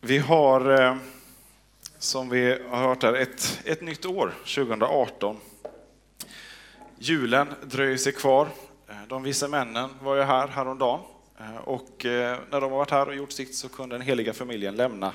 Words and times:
Vi 0.00 0.18
har, 0.18 0.80
eh, 0.80 0.96
som 1.98 2.28
vi 2.28 2.62
har 2.68 2.78
hört 2.78 3.02
här, 3.02 3.14
ett, 3.14 3.60
ett 3.64 3.80
nytt 3.80 4.06
år, 4.06 4.34
2018. 4.44 5.36
Julen 6.98 7.48
dröjer 7.62 7.96
sig 7.96 8.12
kvar. 8.12 8.48
Eh, 8.88 8.96
de 9.08 9.22
vissa 9.22 9.48
männen 9.48 9.90
var 10.02 10.16
ju 10.16 10.22
här 10.22 10.48
häromdagen 10.48 11.00
eh, 11.38 11.56
och 11.56 11.90
när 12.04 12.50
de 12.50 12.62
har 12.62 12.70
varit 12.70 12.90
här 12.90 13.08
och 13.08 13.14
gjort 13.14 13.32
sitt 13.32 13.54
så 13.54 13.68
kunde 13.68 13.94
den 13.94 14.02
heliga 14.06 14.32
familjen 14.32 14.76
lämna 14.76 15.12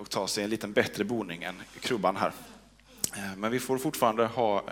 och 0.00 0.10
ta 0.10 0.26
sig 0.26 0.44
en 0.44 0.50
liten 0.50 0.72
bättre 0.72 1.04
boning 1.04 1.42
än 1.42 1.62
krubban 1.80 2.16
här. 2.16 2.32
Men 3.36 3.50
vi 3.50 3.60
får 3.60 3.78
fortfarande 3.78 4.26
ha 4.26 4.62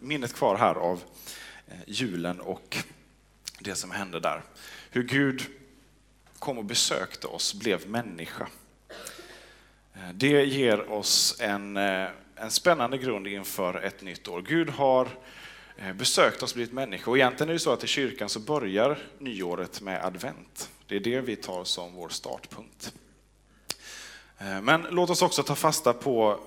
minnet 0.00 0.32
kvar 0.32 0.56
här 0.56 0.74
av 0.74 1.02
julen 1.86 2.40
och 2.40 2.76
det 3.58 3.74
som 3.74 3.90
hände 3.90 4.20
där. 4.20 4.42
Hur 4.90 5.02
Gud 5.02 5.42
kom 6.38 6.58
och 6.58 6.64
besökte 6.64 7.26
oss, 7.26 7.54
blev 7.54 7.88
människa. 7.88 8.46
Eh, 9.94 10.14
det 10.14 10.44
ger 10.44 10.90
oss 10.90 11.36
en, 11.40 11.76
eh, 11.76 12.08
en 12.34 12.50
spännande 12.50 12.98
grund 12.98 13.26
inför 13.26 13.74
ett 13.74 14.02
nytt 14.02 14.28
år. 14.28 14.42
Gud 14.42 14.70
har 14.70 15.08
eh, 15.76 15.92
besökt 15.92 16.42
oss, 16.42 16.54
blivit 16.54 16.72
människa. 16.72 17.16
Egentligen 17.16 17.48
är 17.48 17.52
det 17.52 17.58
så 17.58 17.72
att 17.72 17.84
i 17.84 17.86
kyrkan 17.86 18.28
så 18.28 18.40
börjar 18.40 18.98
nyåret 19.18 19.80
med 19.80 20.04
advent. 20.04 20.70
Det 20.86 20.96
är 20.96 21.00
det 21.00 21.20
vi 21.20 21.36
tar 21.36 21.64
som 21.64 21.94
vår 21.94 22.08
startpunkt. 22.08 22.92
Men 24.62 24.86
låt 24.90 25.10
oss 25.10 25.22
också 25.22 25.42
ta 25.42 25.54
fasta 25.54 25.92
på 25.92 26.40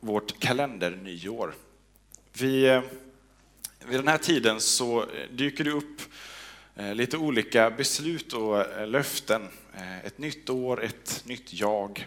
vårt 0.00 0.40
kalendernyår. 0.40 1.54
Vi, 2.32 2.80
vid 3.86 3.98
den 3.98 4.08
här 4.08 4.18
tiden 4.18 4.60
så 4.60 5.06
dyker 5.30 5.64
det 5.64 5.70
upp 5.70 6.00
lite 6.74 7.16
olika 7.16 7.70
beslut 7.70 8.32
och 8.32 8.88
löften. 8.88 9.48
Ett 10.04 10.18
nytt 10.18 10.50
år, 10.50 10.84
ett 10.84 11.22
nytt 11.26 11.52
jag. 11.52 12.06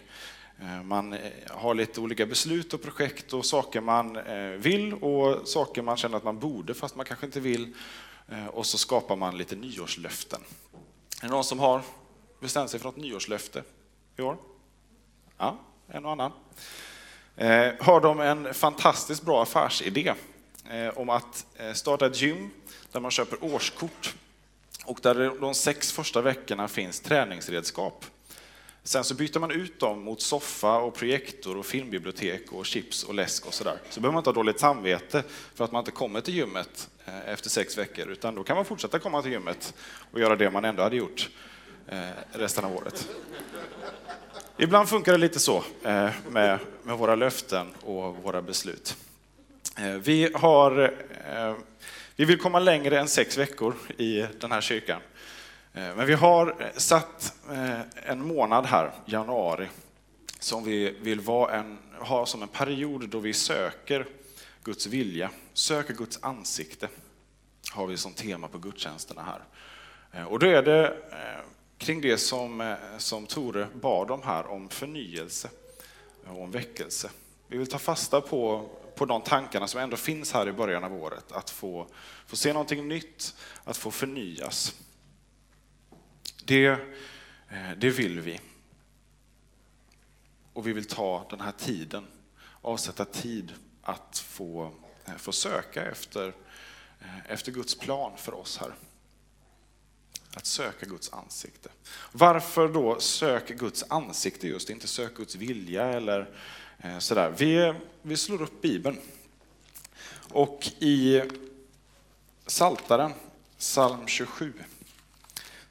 Eh, 0.60 0.82
man 0.82 1.12
eh, 1.12 1.20
har 1.50 1.74
lite 1.74 2.00
olika 2.00 2.26
beslut 2.26 2.74
och 2.74 2.82
projekt 2.82 3.32
och 3.32 3.46
saker 3.46 3.80
man 3.80 4.16
eh, 4.16 4.48
vill 4.48 4.94
och 4.94 5.48
saker 5.48 5.82
man 5.82 5.96
känner 5.96 6.16
att 6.16 6.24
man 6.24 6.38
borde 6.38 6.74
fast 6.74 6.96
man 6.96 7.06
kanske 7.06 7.26
inte 7.26 7.40
vill. 7.40 7.74
Och 8.50 8.66
så 8.66 8.78
skapar 8.78 9.16
man 9.16 9.38
lite 9.38 9.56
nyårslöften. 9.56 10.40
Är 11.22 11.26
det 11.26 11.32
någon 11.32 11.44
som 11.44 11.58
har 11.58 11.82
bestämt 12.40 12.70
sig 12.70 12.80
för 12.80 12.86
något 12.86 12.96
nyårslöfte 12.96 13.62
i 14.16 14.22
år? 14.22 14.36
Ja, 15.38 15.58
en 15.88 16.04
och 16.04 16.12
annan. 16.12 16.32
Har 17.80 18.00
de 18.00 18.20
en 18.20 18.54
fantastiskt 18.54 19.22
bra 19.22 19.42
affärsidé 19.42 20.14
om 20.94 21.08
att 21.08 21.46
starta 21.74 22.06
ett 22.06 22.22
gym 22.22 22.50
där 22.92 23.00
man 23.00 23.10
köper 23.10 23.44
årskort 23.44 24.14
och 24.84 24.98
där 25.02 25.40
de 25.40 25.54
sex 25.54 25.92
första 25.92 26.22
veckorna 26.22 26.68
finns 26.68 27.00
träningsredskap 27.00 28.04
Sen 28.86 29.04
så 29.04 29.14
byter 29.14 29.38
man 29.38 29.50
ut 29.50 29.80
dem 29.80 30.02
mot 30.02 30.22
soffa 30.22 30.78
och 30.78 30.94
projektor 30.94 31.56
och 31.56 31.66
filmbibliotek 31.66 32.52
och 32.52 32.66
chips 32.66 33.04
och 33.04 33.14
läsk 33.14 33.46
och 33.46 33.54
sådär. 33.54 33.78
Så 33.90 34.00
behöver 34.00 34.12
man 34.12 34.20
inte 34.20 34.30
ha 34.30 34.34
dåligt 34.34 34.60
samvete 34.60 35.22
för 35.54 35.64
att 35.64 35.72
man 35.72 35.80
inte 35.80 35.90
kommer 35.90 36.20
till 36.20 36.34
gymmet 36.34 36.88
eh, 37.04 37.28
efter 37.28 37.50
sex 37.50 37.78
veckor, 37.78 38.08
utan 38.08 38.34
då 38.34 38.44
kan 38.44 38.56
man 38.56 38.64
fortsätta 38.64 38.98
komma 38.98 39.22
till 39.22 39.30
gymmet 39.30 39.74
och 40.12 40.20
göra 40.20 40.36
det 40.36 40.50
man 40.50 40.64
ändå 40.64 40.82
hade 40.82 40.96
gjort 40.96 41.28
eh, 41.88 41.98
resten 42.32 42.64
av 42.64 42.76
året. 42.76 43.08
Ibland 44.56 44.88
funkar 44.88 45.12
det 45.12 45.18
lite 45.18 45.38
så 45.38 45.64
eh, 45.82 46.10
med, 46.30 46.58
med 46.82 46.98
våra 46.98 47.14
löften 47.14 47.66
och 47.82 48.16
våra 48.16 48.42
beslut. 48.42 48.96
Vi, 50.00 50.30
har, 50.34 50.94
vi 52.16 52.24
vill 52.24 52.38
komma 52.38 52.58
längre 52.58 53.00
än 53.00 53.08
sex 53.08 53.38
veckor 53.38 53.74
i 53.96 54.26
den 54.40 54.52
här 54.52 54.60
kyrkan. 54.60 55.00
Eh, 55.76 55.96
men 55.96 56.06
vi 56.06 56.14
har 56.14 56.56
eh, 56.60 56.66
satt 56.76 57.34
eh, 57.50 57.80
en 58.10 58.26
månad 58.26 58.66
här, 58.66 58.92
januari, 59.06 59.68
som 60.38 60.64
vi 60.64 60.90
vill 60.90 61.28
en, 61.28 61.78
ha 61.98 62.26
som 62.26 62.42
en 62.42 62.48
period 62.48 63.08
då 63.08 63.18
vi 63.18 63.32
söker 63.32 64.06
Guds 64.64 64.86
vilja, 64.86 65.30
söker 65.52 65.94
Guds 65.94 66.18
ansikte, 66.22 66.88
har 67.72 67.86
vi 67.86 67.96
som 67.96 68.12
tema 68.12 68.48
på 68.48 68.58
gudstjänsterna 68.58 69.22
här. 69.22 69.42
Och 70.26 70.38
då 70.38 70.46
är 70.46 70.62
det 70.62 70.96
kring 71.78 72.00
det 72.00 72.18
som, 72.18 72.76
som 72.98 73.26
Tore 73.26 73.66
bad 73.74 74.10
om 74.10 74.22
här, 74.22 74.46
om 74.46 74.68
förnyelse 74.68 75.48
och 76.26 76.42
om 76.42 76.50
väckelse. 76.50 77.10
Vi 77.48 77.58
vill 77.58 77.66
ta 77.66 77.78
fasta 77.78 78.20
på, 78.20 78.68
på 78.94 79.04
de 79.04 79.22
tankarna 79.22 79.66
som 79.66 79.80
ändå 79.80 79.96
finns 79.96 80.32
här 80.32 80.48
i 80.48 80.52
början 80.52 80.84
av 80.84 80.94
året, 80.94 81.32
att 81.32 81.50
få, 81.50 81.86
få 82.26 82.36
se 82.36 82.52
någonting 82.52 82.88
nytt, 82.88 83.34
att 83.64 83.76
få 83.76 83.90
förnyas. 83.90 84.74
Det, 86.46 86.66
eh, 87.48 87.70
det 87.76 87.90
vill 87.90 88.20
vi. 88.20 88.40
Och 90.52 90.66
vi 90.66 90.72
vill 90.72 90.84
ta 90.84 91.26
den 91.30 91.40
här 91.40 91.52
tiden, 91.52 92.06
avsätta 92.62 93.04
tid 93.04 93.52
att 93.82 94.18
få, 94.18 94.72
eh, 95.04 95.16
få 95.16 95.32
söka 95.32 95.84
efter, 95.84 96.34
eh, 97.00 97.30
efter 97.30 97.52
Guds 97.52 97.74
plan 97.74 98.12
för 98.16 98.34
oss 98.34 98.58
här. 98.58 98.74
Att 100.34 100.46
söka 100.46 100.86
Guds 100.86 101.12
ansikte. 101.12 101.68
Varför 102.12 102.68
då 102.68 103.00
sök 103.00 103.48
Guds 103.48 103.84
ansikte 103.88 104.48
just, 104.48 104.70
inte 104.70 104.86
sök 104.86 105.14
Guds 105.14 105.34
vilja 105.34 105.84
eller 105.84 106.38
sådär. 106.98 107.34
Vi, 107.38 107.74
vi 108.02 108.16
slår 108.16 108.42
upp 108.42 108.62
Bibeln. 108.62 108.98
Och 110.30 110.66
i 110.78 111.22
Saltaren, 112.46 113.12
psalm 113.58 114.06
27, 114.06 114.52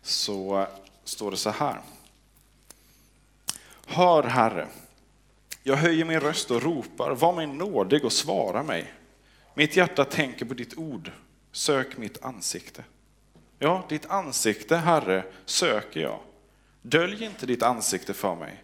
så 0.06 0.68
står 1.04 1.32
det 1.32 1.38
så 1.38 1.50
här. 1.50 1.82
Hör 3.86 4.24
Herre, 4.24 4.68
jag 5.64 5.76
höjer 5.76 6.06
min 6.06 6.20
röst 6.20 6.52
och 6.52 6.64
ropar, 6.64 7.16
var 7.16 7.34
mig 7.34 7.48
nådig 7.48 8.06
och 8.06 8.14
svara 8.14 8.64
mig. 8.64 8.94
Mitt 9.54 9.76
hjärta 9.76 10.06
tänker 10.06 10.46
på 10.46 10.54
ditt 10.54 10.78
ord, 10.78 11.12
sök 11.52 11.98
mitt 11.98 12.24
ansikte. 12.24 12.84
Ja, 13.60 13.86
ditt 13.90 14.06
ansikte, 14.06 14.76
Herre, 14.76 15.26
söker 15.46 16.00
jag. 16.00 16.20
Dölj 16.82 17.26
inte 17.26 17.46
ditt 17.46 17.64
ansikte 17.64 18.14
för 18.14 18.36
mig. 18.36 18.64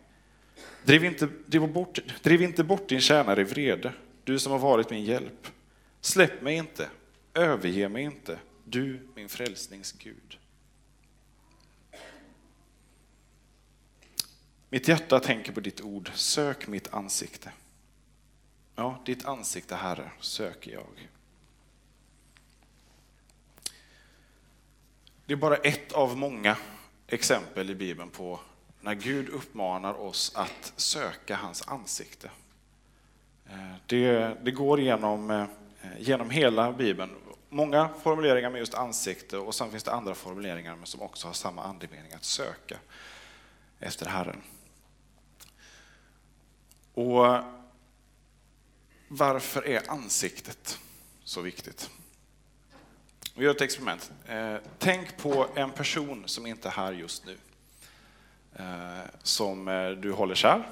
Driv 0.84 1.06
inte, 1.06 1.28
driv 1.46 1.74
bort, 1.74 2.00
driv 2.24 2.41
inte 2.41 2.63
bort 2.63 2.90
din 2.90 3.01
tjänare 3.01 3.41
i 3.41 3.44
vrede, 3.44 3.94
du 4.24 4.40
som 4.40 4.51
har 4.51 4.59
varit 4.59 4.90
min 4.90 5.03
hjälp. 5.03 5.47
Släpp 6.01 6.41
mig 6.41 6.56
inte, 6.56 6.90
överge 7.34 7.90
mig 7.90 8.03
inte, 8.03 8.40
du 8.63 9.00
min 9.16 9.30
frälsnings 9.30 9.91
Gud. 9.91 10.38
Mitt 14.73 14.87
hjärta 14.87 15.19
tänker 15.19 15.51
på 15.51 15.59
ditt 15.59 15.81
ord, 15.81 16.11
sök 16.13 16.67
mitt 16.67 16.93
ansikte. 16.93 17.51
Ja, 18.75 19.01
ditt 19.05 19.25
ansikte, 19.25 19.75
Herre, 19.75 20.11
söker 20.19 20.71
jag. 20.71 21.09
Det 25.25 25.33
är 25.33 25.37
bara 25.37 25.55
ett 25.55 25.91
av 25.91 26.17
många 26.17 26.57
exempel 27.07 27.69
i 27.69 27.75
Bibeln 27.75 28.09
på 28.09 28.39
när 28.81 28.93
Gud 28.93 29.29
uppmanar 29.29 29.93
oss 29.93 30.31
att 30.35 30.73
söka 30.75 31.35
hans 31.35 31.67
ansikte. 31.67 32.31
Eh, 33.49 33.73
det, 33.85 34.38
det 34.43 34.51
går 34.51 34.81
genom, 34.81 35.31
eh, 35.31 35.45
genom 35.99 36.29
hela 36.29 36.71
Bibeln. 36.71 37.11
Många 37.49 37.89
formuleringar 38.03 38.49
med 38.49 38.59
just 38.59 38.73
ansikte 38.73 39.38
och 39.38 39.55
sen 39.55 39.71
finns 39.71 39.83
det 39.83 39.91
andra 39.91 40.15
formuleringar 40.15 40.77
som 40.83 41.01
också 41.01 41.27
har 41.27 41.33
samma 41.33 41.63
andemening, 41.63 42.13
att 42.13 42.23
söka 42.23 42.77
efter 43.79 44.05
Herren. 44.05 44.41
Och 46.94 47.44
varför 49.07 49.68
är 49.68 49.91
ansiktet 49.91 50.79
så 51.24 51.41
viktigt? 51.41 51.90
Vi 53.35 53.44
gör 53.46 53.52
ett 53.52 53.62
experiment. 53.62 54.12
Eh, 54.28 54.56
tänk 54.79 55.18
på 55.18 55.47
en 55.56 55.72
person 55.72 56.28
som 56.28 56.46
inte 56.46 56.68
är 56.68 56.72
här 56.72 56.91
just 56.91 57.25
nu. 57.25 57.38
Eh, 58.56 59.09
som 59.24 59.68
eh, 59.68 59.90
du 59.90 60.12
håller 60.12 60.36
kär, 60.36 60.69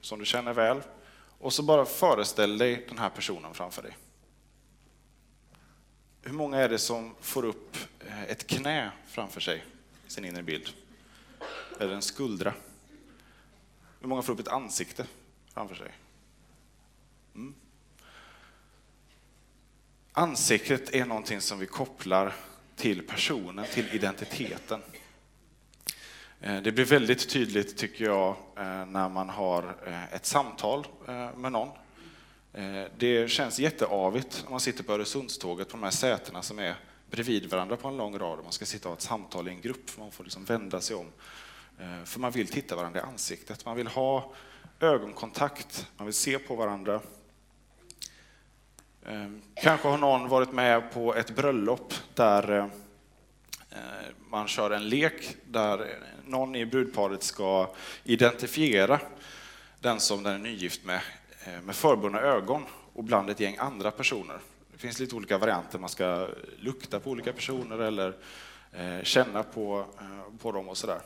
som 0.00 0.18
du 0.18 0.24
känner 0.24 0.52
väl. 0.52 0.82
Och 1.38 1.52
så 1.52 1.62
bara 1.62 1.84
föreställ 1.84 2.58
dig 2.58 2.86
den 2.88 2.98
här 2.98 3.10
personen 3.10 3.54
framför 3.54 3.82
dig. 3.82 3.96
Hur 6.22 6.32
många 6.32 6.56
är 6.56 6.68
det 6.68 6.78
som 6.78 7.14
får 7.20 7.44
upp 7.44 7.76
ett 8.28 8.46
knä 8.46 8.90
framför 9.06 9.40
sig 9.40 9.64
i 10.06 10.10
sin 10.10 10.24
inre 10.24 10.42
bild? 10.42 10.68
Eller 11.80 11.94
en 11.94 12.02
skuldra? 12.02 12.54
Hur 14.00 14.08
många 14.08 14.22
får 14.22 14.32
upp 14.32 14.40
ett 14.40 14.48
ansikte 14.48 15.06
framför 15.54 15.74
sig. 15.74 15.92
Mm. 17.34 17.54
Ansiktet 20.12 20.94
är 20.94 21.04
någonting 21.04 21.40
som 21.40 21.58
vi 21.58 21.66
kopplar 21.66 22.34
till 22.76 23.06
personen, 23.06 23.66
till 23.72 23.88
identiteten. 23.92 24.82
Eh, 26.40 26.62
det 26.62 26.72
blir 26.72 26.84
väldigt 26.84 27.28
tydligt, 27.28 27.76
tycker 27.76 28.04
jag, 28.04 28.28
eh, 28.56 28.86
när 28.86 29.08
man 29.08 29.28
har 29.28 29.76
eh, 29.86 30.14
ett 30.14 30.26
samtal 30.26 30.86
med 31.36 31.52
någon. 31.52 31.68
Det 32.96 33.30
känns 33.30 33.58
jätteavigt 33.58 34.40
när 34.44 34.50
man 34.50 34.60
sitter 34.60 34.84
på 34.84 34.92
Öresundståget 34.92 35.68
på 35.68 35.76
de 35.76 35.82
här 35.82 35.90
sätena 35.90 36.42
som 36.42 36.58
är 36.58 36.74
bredvid 37.10 37.50
varandra 37.50 37.76
på 37.76 37.88
en 37.88 37.96
lång 37.96 38.18
rad 38.18 38.38
och 38.38 38.44
man 38.44 38.52
ska 38.52 38.64
sitta 38.64 38.88
och 38.88 38.92
ha 38.92 38.96
ett 38.96 39.02
samtal 39.02 39.48
i 39.48 39.50
en 39.50 39.60
grupp, 39.60 39.90
för 39.90 40.00
man 40.00 40.10
får 40.10 40.24
liksom 40.24 40.44
vända 40.44 40.80
sig 40.80 40.96
om 40.96 41.06
för 42.04 42.20
man 42.20 42.32
vill 42.32 42.48
titta 42.48 42.76
varandra 42.76 43.00
i 43.00 43.02
ansiktet, 43.02 43.64
man 43.64 43.76
vill 43.76 43.86
ha 43.86 44.32
ögonkontakt, 44.80 45.88
man 45.96 46.06
vill 46.06 46.14
se 46.14 46.38
på 46.38 46.54
varandra. 46.54 47.00
Ehm, 49.06 49.42
kanske 49.54 49.88
har 49.88 49.98
någon 49.98 50.28
varit 50.28 50.52
med 50.52 50.92
på 50.92 51.14
ett 51.14 51.36
bröllop 51.36 51.94
där 52.14 52.58
eh, 52.58 52.66
man 54.28 54.48
kör 54.48 54.70
en 54.70 54.88
lek 54.88 55.36
där 55.44 55.98
någon 56.26 56.56
i 56.56 56.66
brudparet 56.66 57.22
ska 57.22 57.74
identifiera 58.04 59.00
den 59.80 60.00
som 60.00 60.22
den 60.22 60.34
är 60.34 60.38
nygift 60.38 60.84
med, 60.84 61.00
eh, 61.44 61.60
med 61.62 61.74
förbundna 61.74 62.20
ögon 62.20 62.64
och 62.92 63.04
bland 63.04 63.30
ett 63.30 63.40
gäng 63.40 63.56
andra 63.56 63.90
personer. 63.90 64.38
Det 64.72 64.78
finns 64.78 65.00
lite 65.00 65.16
olika 65.16 65.38
varianter, 65.38 65.78
man 65.78 65.88
ska 65.88 66.28
lukta 66.58 67.00
på 67.00 67.10
olika 67.10 67.32
personer 67.32 67.78
eller 67.78 68.16
eh, 68.72 69.02
känna 69.02 69.42
på, 69.42 69.86
på 70.38 70.52
dem 70.52 70.68
och 70.68 70.76
sådär. 70.76 71.00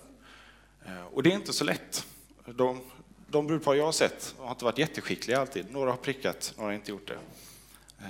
Och 1.13 1.23
det 1.23 1.31
är 1.31 1.35
inte 1.35 1.53
så 1.53 1.65
lätt. 1.65 2.07
De, 2.47 2.81
de 3.27 3.47
brudpar 3.47 3.75
jag 3.75 3.85
har 3.85 3.93
sett 3.93 4.35
har 4.39 4.51
inte 4.51 4.65
varit 4.65 4.79
jätteskickliga 4.79 5.41
alltid. 5.41 5.73
Några 5.73 5.91
har 5.91 5.97
prickat, 5.97 6.55
några 6.57 6.71
har 6.71 6.75
inte 6.75 6.91
gjort 6.91 7.09
det. 7.09 7.19
Eh, 7.99 8.09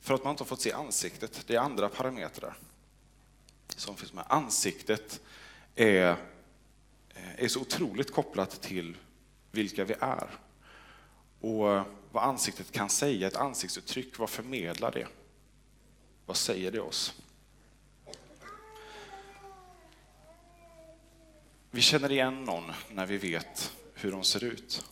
för 0.00 0.14
att 0.14 0.24
man 0.24 0.30
inte 0.30 0.42
har 0.42 0.48
fått 0.48 0.60
se 0.60 0.72
ansiktet. 0.72 1.44
Det 1.46 1.54
är 1.54 1.60
andra 1.60 1.88
parametrar 1.88 2.56
som 3.76 3.96
finns 3.96 4.12
med. 4.12 4.24
Ansiktet 4.28 5.20
är, 5.74 6.10
eh, 7.14 7.44
är 7.44 7.48
så 7.48 7.60
otroligt 7.60 8.12
kopplat 8.12 8.62
till 8.62 8.96
vilka 9.50 9.84
vi 9.84 9.94
är. 10.00 10.30
Och 11.40 11.72
eh, 11.72 11.84
vad 12.12 12.24
ansiktet 12.24 12.72
kan 12.72 12.88
säga, 12.88 13.26
ett 13.26 13.36
ansiktsuttryck, 13.36 14.18
vad 14.18 14.30
förmedlar 14.30 14.92
det? 14.92 15.06
Vad 16.26 16.36
säger 16.36 16.70
det 16.70 16.80
oss? 16.80 17.21
Vi 21.74 21.80
känner 21.80 22.12
igen 22.12 22.44
någon 22.44 22.72
när 22.90 23.06
vi 23.06 23.16
vet 23.16 23.72
hur 23.94 24.12
de 24.12 24.24
ser 24.24 24.44
ut. 24.44 24.84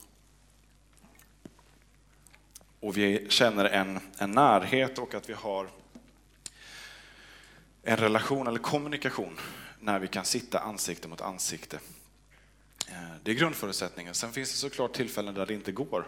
Och 2.81 2.97
vi 2.97 3.27
känner 3.29 3.65
en, 3.65 4.01
en 4.19 4.31
närhet 4.31 4.99
och 4.99 5.15
att 5.15 5.29
vi 5.29 5.33
har 5.33 5.71
en 7.83 7.97
relation 7.97 8.47
eller 8.47 8.59
kommunikation 8.59 9.39
när 9.81 9.99
vi 9.99 10.09
kan 10.09 10.25
sitta 10.25 10.61
ansikte 10.61 11.09
mot 11.09 11.21
ansikte. 11.21 11.81
Eh, 12.89 13.15
det 13.23 13.31
är 13.31 13.35
grundförutsättningen. 13.35 14.15
Sen 14.15 14.33
finns 14.33 14.51
det 14.51 14.57
såklart 14.57 14.93
tillfällen 14.93 15.35
där 15.35 15.47
det 15.47 15.55
inte 15.55 15.73
går 15.73 16.07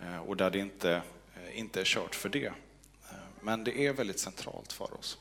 eh, 0.00 0.18
och 0.18 0.36
där 0.36 0.50
det 0.50 0.58
inte, 0.58 1.02
eh, 1.36 1.58
inte 1.58 1.80
är 1.80 1.84
kört 1.84 2.14
för 2.14 2.28
det. 2.28 2.52
Men 3.40 3.64
det 3.64 3.86
är 3.86 3.92
väldigt 3.92 4.20
centralt 4.20 4.72
för 4.72 4.98
oss. 4.98 5.18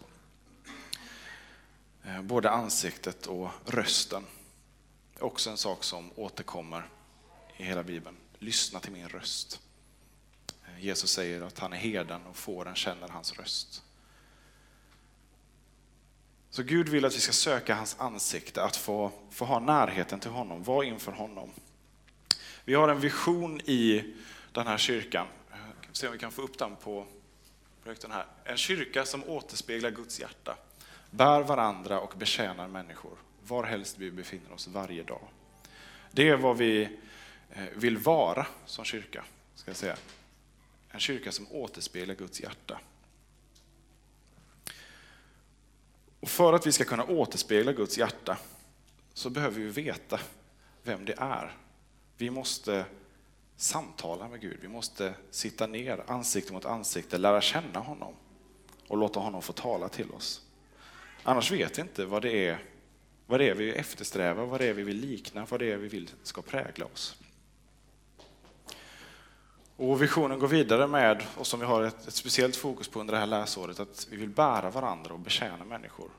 Både 2.21 2.49
ansiktet 2.49 3.25
och 3.25 3.49
rösten 3.65 4.25
också 5.21 5.50
en 5.50 5.57
sak 5.57 5.83
som 5.83 6.12
återkommer 6.15 6.89
i 7.57 7.63
hela 7.63 7.83
Bibeln. 7.83 8.18
Lyssna 8.39 8.79
till 8.79 8.91
min 8.91 9.09
röst. 9.09 9.59
Eh, 10.65 10.85
Jesus 10.85 11.12
säger 11.12 11.41
att 11.41 11.59
han 11.59 11.73
är 11.73 11.77
herden 11.77 12.25
och 12.25 12.35
fåren 12.35 12.75
känner 12.75 13.07
hans 13.07 13.33
röst. 13.39 13.83
Så 16.50 16.63
Gud 16.63 16.89
vill 16.89 17.06
att 17.06 17.15
vi 17.15 17.19
ska 17.19 17.31
söka 17.31 17.75
hans 17.75 17.95
ansikte, 18.00 18.63
att 18.63 18.75
få, 18.75 19.12
få 19.29 19.45
ha 19.45 19.59
närheten 19.59 20.19
till 20.19 20.31
honom, 20.31 20.63
vara 20.63 20.85
inför 20.85 21.12
honom. 21.12 21.50
Vi 22.65 22.74
har 22.74 22.89
en 22.89 23.00
vision 23.00 23.62
i 23.62 24.13
den 24.51 24.67
här 24.67 24.77
kyrkan. 24.77 25.27
Eh, 25.51 25.57
vi 25.81 25.88
se 25.91 26.07
om 26.07 26.13
vi 26.13 26.19
kan 26.19 26.31
få 26.31 26.41
upp 26.41 26.57
den 26.57 26.75
på 26.75 27.06
projekten 27.83 28.12
här. 28.12 28.25
En 28.44 28.57
kyrka 28.57 29.06
som 29.06 29.24
återspeglar 29.24 29.91
Guds 29.91 30.19
hjärta, 30.19 30.56
bär 31.09 31.41
varandra 31.41 32.00
och 32.00 32.13
betjänar 32.17 32.67
människor 32.67 33.17
varhelst 33.51 33.98
vi 33.98 34.12
befinner 34.12 34.53
oss 34.53 34.68
varje 34.68 35.03
dag. 35.03 35.27
Det 36.12 36.30
är 36.30 36.38
vad 36.38 36.57
vi 36.57 36.83
eh, 37.50 37.63
vill 37.75 37.98
vara 37.98 38.48
som 38.65 38.86
kyrka. 38.86 39.25
Ska 39.56 39.69
jag 39.69 39.77
säga. 39.77 39.98
En 40.89 41.00
kyrka 41.00 41.31
som 41.31 41.48
återspeglar 41.51 42.15
Guds 42.15 42.42
hjärta. 42.42 42.80
Och 46.19 46.30
för 46.30 46.53
att 46.53 46.68
vi 46.68 46.71
ska 46.71 46.83
kunna 46.83 47.03
återspegla 47.03 47.74
Guds 47.74 47.98
hjärta 47.98 48.38
så 49.13 49.30
behöver 49.30 49.59
vi 49.59 49.69
veta 49.69 50.19
vem 50.83 51.06
det 51.06 51.15
är. 51.18 51.56
Vi 52.18 52.30
måste 52.30 52.86
samtala 53.56 54.27
med 54.27 54.42
Gud. 54.42 54.57
Vi 54.62 54.68
måste 54.68 55.13
sitta 55.31 55.68
ner 55.68 56.03
ansikte 56.07 56.53
mot 56.53 56.65
ansikte, 56.65 57.18
lära 57.18 57.42
känna 57.42 57.80
honom 57.80 58.13
och 58.88 58.98
låta 58.98 59.19
honom 59.19 59.42
få 59.42 59.53
tala 59.53 59.89
till 59.89 60.12
oss. 60.12 60.42
Annars 61.24 61.51
vet 61.51 61.77
vi 61.77 61.81
inte 61.81 62.06
vad 62.06 62.21
det 62.21 62.48
är 62.48 62.70
vad 63.31 63.39
det 63.39 63.49
är 63.49 63.55
vi 63.55 63.71
eftersträvar, 63.71 64.45
vad 64.45 64.59
det 64.59 64.65
är 64.65 64.73
vi 64.73 64.83
vill 64.83 64.97
likna, 64.97 65.45
vad 65.49 65.59
det 65.59 65.71
är 65.71 65.77
vi 65.77 65.87
vill 65.87 66.09
ska 66.23 66.41
prägla 66.41 66.85
oss. 66.85 67.15
Och 69.75 70.01
visionen 70.01 70.39
går 70.39 70.47
vidare 70.47 70.87
med, 70.87 71.23
och 71.37 71.47
som 71.47 71.59
vi 71.59 71.65
har 71.65 71.83
ett, 71.83 72.07
ett, 72.07 72.13
speciellt 72.13 72.55
fokus 72.55 72.87
på 72.87 72.99
under 72.99 73.13
det 73.13 73.19
här 73.19 73.27
läsåret, 73.27 73.79
att 73.79 74.07
vi 74.11 74.17
vill 74.17 74.29
bära 74.29 74.69
varandra 74.69 75.13
och 75.13 75.19
betjäna 75.19 75.65
människor. 75.65 76.09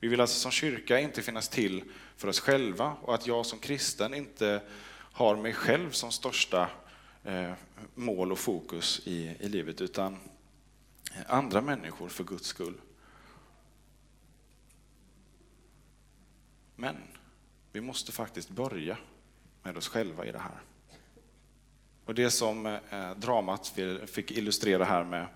Vi 0.00 0.08
vill 0.08 0.20
alltså 0.20 0.38
som 0.38 0.50
kyrka 0.50 1.00
inte 1.00 1.22
finnas 1.22 1.48
till 1.48 1.84
för 2.16 2.28
oss 2.28 2.40
själva 2.40 2.96
och 3.02 3.14
att 3.14 3.26
jag 3.26 3.46
som 3.46 3.58
kristen 3.58 4.14
inte 4.14 4.62
har 5.12 5.36
mig 5.36 5.52
själv 5.52 5.90
som 5.90 6.12
största 6.12 6.70
eh, 7.24 7.52
mål 7.94 8.32
och 8.32 8.38
fokus 8.38 9.00
i, 9.04 9.36
i 9.40 9.48
livet, 9.48 9.80
utan 9.80 10.16
andra 11.26 11.60
människor 11.60 12.08
för 12.08 12.24
Guds 12.24 12.46
skull. 12.46 12.74
Men 16.80 16.96
vi 17.72 17.80
måste 17.80 18.12
faktiskt 18.12 18.50
börja 18.50 18.96
med 19.62 19.76
oss 19.76 19.88
själva 19.88 20.26
i 20.26 20.32
det 20.32 20.38
här. 20.38 20.60
Och 22.04 22.14
det 22.14 22.30
som 22.30 22.66
eh, 22.66 23.10
dramat 23.16 23.74
fick 24.06 24.30
illustrera 24.30 24.84
här 24.84 25.04
med, 25.04 25.26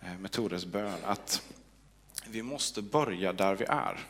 eh, 0.00 0.18
med 0.18 0.30
Tores 0.30 0.64
bön, 0.64 0.98
att 1.04 1.42
vi 2.26 2.42
måste 2.42 2.82
börja 2.82 3.32
där 3.32 3.54
vi 3.54 3.64
är. 3.64 4.00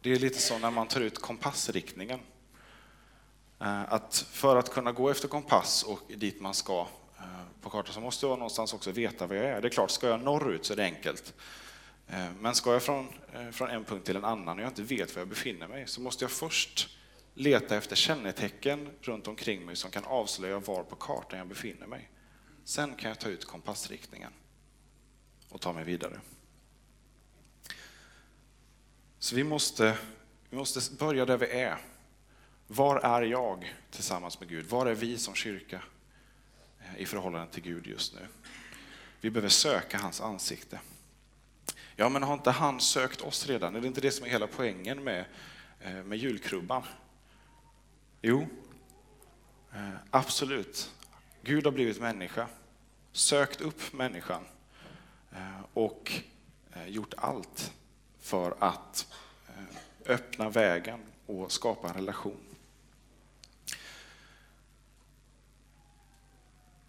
Det 0.00 0.12
är 0.12 0.18
lite 0.18 0.38
så 0.38 0.58
när 0.58 0.70
man 0.70 0.88
tar 0.88 1.00
ut 1.00 1.18
kompassriktningen. 1.18 2.20
Eh, 3.60 3.92
att 3.92 4.26
för 4.30 4.56
att 4.56 4.70
kunna 4.70 4.92
gå 4.92 5.10
efter 5.10 5.28
kompass 5.28 5.82
och 5.82 6.00
dit 6.16 6.40
man 6.40 6.54
ska 6.54 6.86
på 7.60 7.70
kartan 7.70 7.94
så 7.94 8.00
måste 8.00 8.26
jag 8.26 8.38
någonstans 8.38 8.74
också 8.74 8.90
veta 8.90 9.26
var 9.26 9.36
jag 9.36 9.44
är. 9.44 9.60
Det 9.60 9.68
är 9.68 9.72
klart, 9.72 9.90
ska 9.90 10.08
jag 10.08 10.22
norrut 10.22 10.64
så 10.64 10.72
är 10.72 10.76
det 10.76 10.84
enkelt. 10.84 11.34
Eh, 12.12 12.32
men 12.40 12.54
ska 12.54 12.72
jag 12.72 12.82
från, 12.82 13.08
eh, 13.32 13.50
från 13.50 13.70
en 13.70 13.84
punkt 13.84 14.06
till 14.06 14.16
en 14.16 14.24
annan 14.24 14.58
och 14.58 14.64
jag 14.64 14.70
inte 14.70 14.82
vet 14.82 15.14
var 15.14 15.20
jag 15.20 15.28
befinner 15.28 15.68
mig 15.68 15.86
så 15.86 16.00
måste 16.00 16.24
jag 16.24 16.30
först 16.30 16.88
leta 17.34 17.76
efter 17.76 17.96
kännetecken 17.96 18.90
runt 19.00 19.28
omkring 19.28 19.64
mig 19.64 19.76
som 19.76 19.90
kan 19.90 20.04
avslöja 20.04 20.58
var 20.58 20.82
på 20.82 20.96
kartan 20.96 21.38
jag 21.38 21.48
befinner 21.48 21.86
mig. 21.86 22.10
Sen 22.64 22.94
kan 22.94 23.08
jag 23.08 23.18
ta 23.18 23.28
ut 23.28 23.44
kompassriktningen 23.44 24.32
och 25.48 25.60
ta 25.60 25.72
mig 25.72 25.84
vidare. 25.84 26.20
Så 29.18 29.36
vi 29.36 29.44
måste, 29.44 29.98
vi 30.50 30.56
måste 30.56 30.94
börja 30.94 31.26
där 31.26 31.36
vi 31.36 31.46
är. 31.46 31.78
Var 32.66 32.96
är 32.96 33.22
jag 33.22 33.74
tillsammans 33.90 34.40
med 34.40 34.48
Gud? 34.48 34.66
Var 34.66 34.86
är 34.86 34.94
vi 34.94 35.18
som 35.18 35.34
kyrka 35.34 35.82
eh, 36.80 37.00
i 37.02 37.06
förhållande 37.06 37.52
till 37.52 37.62
Gud 37.62 37.86
just 37.86 38.14
nu? 38.14 38.26
Vi 39.20 39.30
behöver 39.30 39.48
söka 39.48 39.98
hans 39.98 40.20
ansikte. 40.20 40.80
Ja, 41.96 42.08
men 42.08 42.22
har 42.22 42.34
inte 42.34 42.50
han 42.50 42.80
sökt 42.80 43.20
oss 43.20 43.46
redan? 43.46 43.76
Är 43.76 43.80
det 43.80 43.86
inte 43.86 44.00
det 44.00 44.10
som 44.10 44.26
är 44.26 44.30
hela 44.30 44.46
poängen 44.46 45.04
med, 45.04 45.24
eh, 45.80 45.92
med 45.92 46.18
julkrubban? 46.18 46.82
Jo, 48.22 48.46
eh, 49.72 49.90
absolut. 50.10 50.94
Gud 51.42 51.64
har 51.64 51.72
blivit 51.72 52.00
människa, 52.00 52.46
sökt 53.12 53.60
upp 53.60 53.92
människan 53.92 54.44
eh, 55.32 55.60
och 55.74 56.12
gjort 56.86 57.14
allt 57.16 57.72
för 58.20 58.54
att 58.58 59.06
öppna 60.06 60.48
vägen 60.48 61.00
och 61.26 61.52
skapa 61.52 61.88
en 61.88 61.94
relation. 61.94 62.40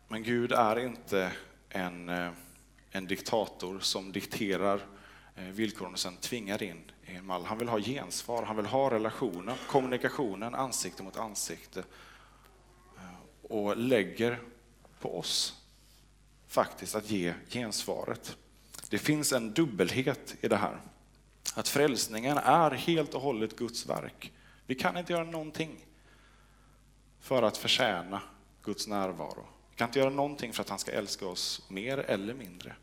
Men 0.07 0.23
Gud 0.23 0.51
är 0.51 0.79
inte 0.79 1.31
en, 1.69 2.09
en 2.95 3.07
diktator 3.07 3.79
som 3.79 4.11
dikterar 4.11 4.81
eh, 5.35 5.43
villkoren 5.43 5.93
och 5.93 5.99
sen 5.99 6.17
tvingar 6.17 6.63
in 6.63 6.91
i 7.05 7.15
en 7.15 7.25
mall. 7.25 7.45
Han 7.45 7.57
vill 7.57 7.69
ha 7.69 7.79
gensvar, 7.79 8.43
han 8.43 8.55
vill 8.55 8.65
ha 8.65 8.91
relationen, 8.91 9.55
kommunikationen 9.67 10.55
ansikte 10.55 11.03
mot 11.03 11.17
ansikte 11.17 11.79
eh, 12.97 13.51
och 13.51 13.77
lägger 13.77 14.39
på 14.99 15.19
oss 15.19 15.61
faktiskt 16.47 16.95
att 16.95 17.09
ge 17.09 17.33
gensvaret. 17.49 18.37
Det 18.89 18.97
finns 18.97 19.33
en 19.33 19.53
dubbelhet 19.53 20.35
i 20.41 20.47
det 20.47 20.57
här. 20.57 20.81
Att 21.55 21.67
frälsningen 21.67 22.37
är 22.37 22.71
helt 22.71 23.13
och 23.13 23.21
hållet 23.21 23.55
Guds 23.55 23.85
verk. 23.85 24.31
Vi 24.65 24.75
kan 24.75 24.97
inte 24.97 25.13
göra 25.13 25.23
någonting 25.23 25.85
för 27.19 27.43
att 27.43 27.57
förtjäna 27.57 28.21
Guds 28.63 28.87
närvaro. 28.87 29.52
Vi 29.73 29.77
kan 29.77 29.89
inte 29.89 29.99
göra 29.99 30.09
någonting 30.09 30.53
för 30.53 30.61
att 30.61 30.69
han 30.69 30.79
ska 30.79 30.91
älska 30.91 31.27
oss 31.27 31.61
mer 31.67 31.97
eller 31.97 32.33
mindre. 32.33 32.75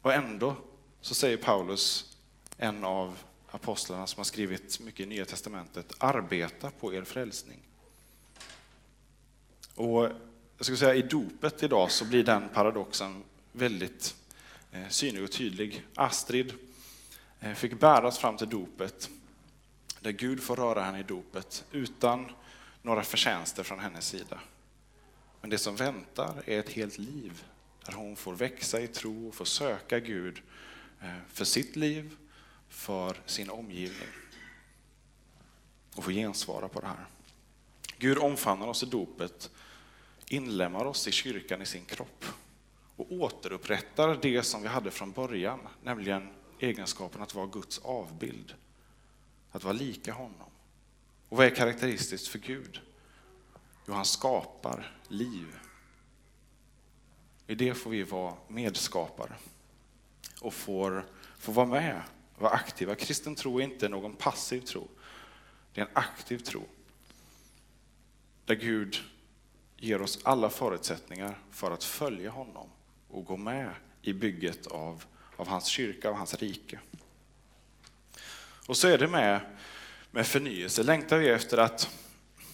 Och 0.00 0.12
ändå 0.12 0.56
så 1.00 1.14
säger 1.14 1.36
Paulus, 1.36 2.16
en 2.56 2.84
av 2.84 3.18
apostlarna 3.50 4.06
som 4.06 4.20
har 4.20 4.24
skrivit 4.24 4.80
mycket 4.80 5.00
i 5.00 5.06
Nya 5.06 5.24
Testamentet, 5.24 5.92
arbeta 5.98 6.70
på 6.70 6.94
er 6.94 7.04
frälsning. 7.04 7.58
Och 9.74 10.04
jag 10.56 10.60
skulle 10.60 10.78
säga 10.78 10.94
i 10.94 11.02
dopet 11.02 11.62
idag 11.62 11.90
så 11.90 12.04
blir 12.04 12.24
den 12.24 12.48
paradoxen 12.48 13.24
väldigt 13.52 14.16
eh, 14.72 14.88
synlig 14.88 15.24
och 15.24 15.32
tydlig. 15.32 15.86
Astrid 15.94 16.52
eh, 17.40 17.52
fick 17.52 17.80
bäras 17.80 18.18
fram 18.18 18.36
till 18.36 18.48
dopet, 18.48 19.10
där 20.00 20.10
Gud 20.10 20.42
får 20.42 20.56
röra 20.56 20.82
henne 20.82 21.00
i 21.00 21.02
dopet 21.02 21.64
utan 21.72 22.30
några 22.84 23.02
förtjänster 23.02 23.62
från 23.62 23.78
hennes 23.78 24.06
sida. 24.06 24.40
Men 25.40 25.50
det 25.50 25.58
som 25.58 25.76
väntar 25.76 26.42
är 26.46 26.60
ett 26.60 26.68
helt 26.68 26.98
liv 26.98 27.44
där 27.86 27.92
hon 27.92 28.16
får 28.16 28.34
växa 28.34 28.80
i 28.80 28.88
tro 28.88 29.28
och 29.28 29.34
får 29.34 29.44
söka 29.44 30.00
Gud 30.00 30.42
eh, 31.00 31.16
för 31.28 31.44
sitt 31.44 31.76
liv, 31.76 32.16
för 32.68 33.16
sin 33.26 33.50
omgivning 33.50 34.08
och 35.94 36.04
få 36.04 36.10
gensvara 36.10 36.68
på 36.68 36.80
det 36.80 36.86
här. 36.86 37.06
Gud 37.98 38.18
omfamnar 38.18 38.66
oss 38.66 38.82
i 38.82 38.86
dopet, 38.86 39.50
inlemmar 40.26 40.84
oss 40.84 41.08
i 41.08 41.12
kyrkan 41.12 41.62
i 41.62 41.66
sin 41.66 41.84
kropp 41.84 42.24
och 42.96 43.12
återupprättar 43.12 44.18
det 44.22 44.42
som 44.42 44.62
vi 44.62 44.68
hade 44.68 44.90
från 44.90 45.12
början, 45.12 45.60
nämligen 45.82 46.28
egenskapen 46.58 47.22
att 47.22 47.34
vara 47.34 47.46
Guds 47.46 47.78
avbild, 47.78 48.54
att 49.52 49.64
vara 49.64 49.72
lika 49.72 50.12
honom. 50.12 50.50
Och 51.34 51.38
vad 51.38 51.46
är 51.46 51.50
karaktäristiskt 51.50 52.28
för 52.28 52.38
Gud? 52.38 52.80
Jo, 53.86 53.94
han 53.94 54.04
skapar 54.04 54.96
liv. 55.08 55.58
I 57.46 57.54
det 57.54 57.74
får 57.74 57.90
vi 57.90 58.02
vara 58.02 58.34
medskapare 58.48 59.32
och 60.40 60.54
får, 60.54 61.06
får 61.38 61.52
vara 61.52 61.66
med, 61.66 62.02
vara 62.38 62.52
aktiva. 62.52 62.94
Kristen 62.94 63.34
tro 63.34 63.58
är 63.58 63.64
inte 63.64 63.88
någon 63.88 64.16
passiv 64.16 64.60
tro. 64.60 64.88
Det 65.72 65.80
är 65.80 65.84
en 65.84 65.90
aktiv 65.92 66.38
tro. 66.38 66.62
Där 68.44 68.54
Gud 68.54 68.96
ger 69.76 70.02
oss 70.02 70.18
alla 70.22 70.50
förutsättningar 70.50 71.38
för 71.50 71.70
att 71.70 71.84
följa 71.84 72.30
honom 72.30 72.68
och 73.08 73.24
gå 73.24 73.36
med 73.36 73.70
i 74.02 74.12
bygget 74.12 74.66
av, 74.66 75.04
av 75.36 75.48
hans 75.48 75.66
kyrka 75.66 76.10
och 76.10 76.16
hans 76.16 76.34
rike. 76.34 76.80
Och 78.66 78.76
så 78.76 78.88
är 78.88 78.98
det 78.98 79.08
med, 79.08 79.40
med 80.14 80.26
förnyelse. 80.26 80.82
Längtar 80.82 81.18
vi 81.18 81.28
efter 81.28 81.58
att, 81.58 81.88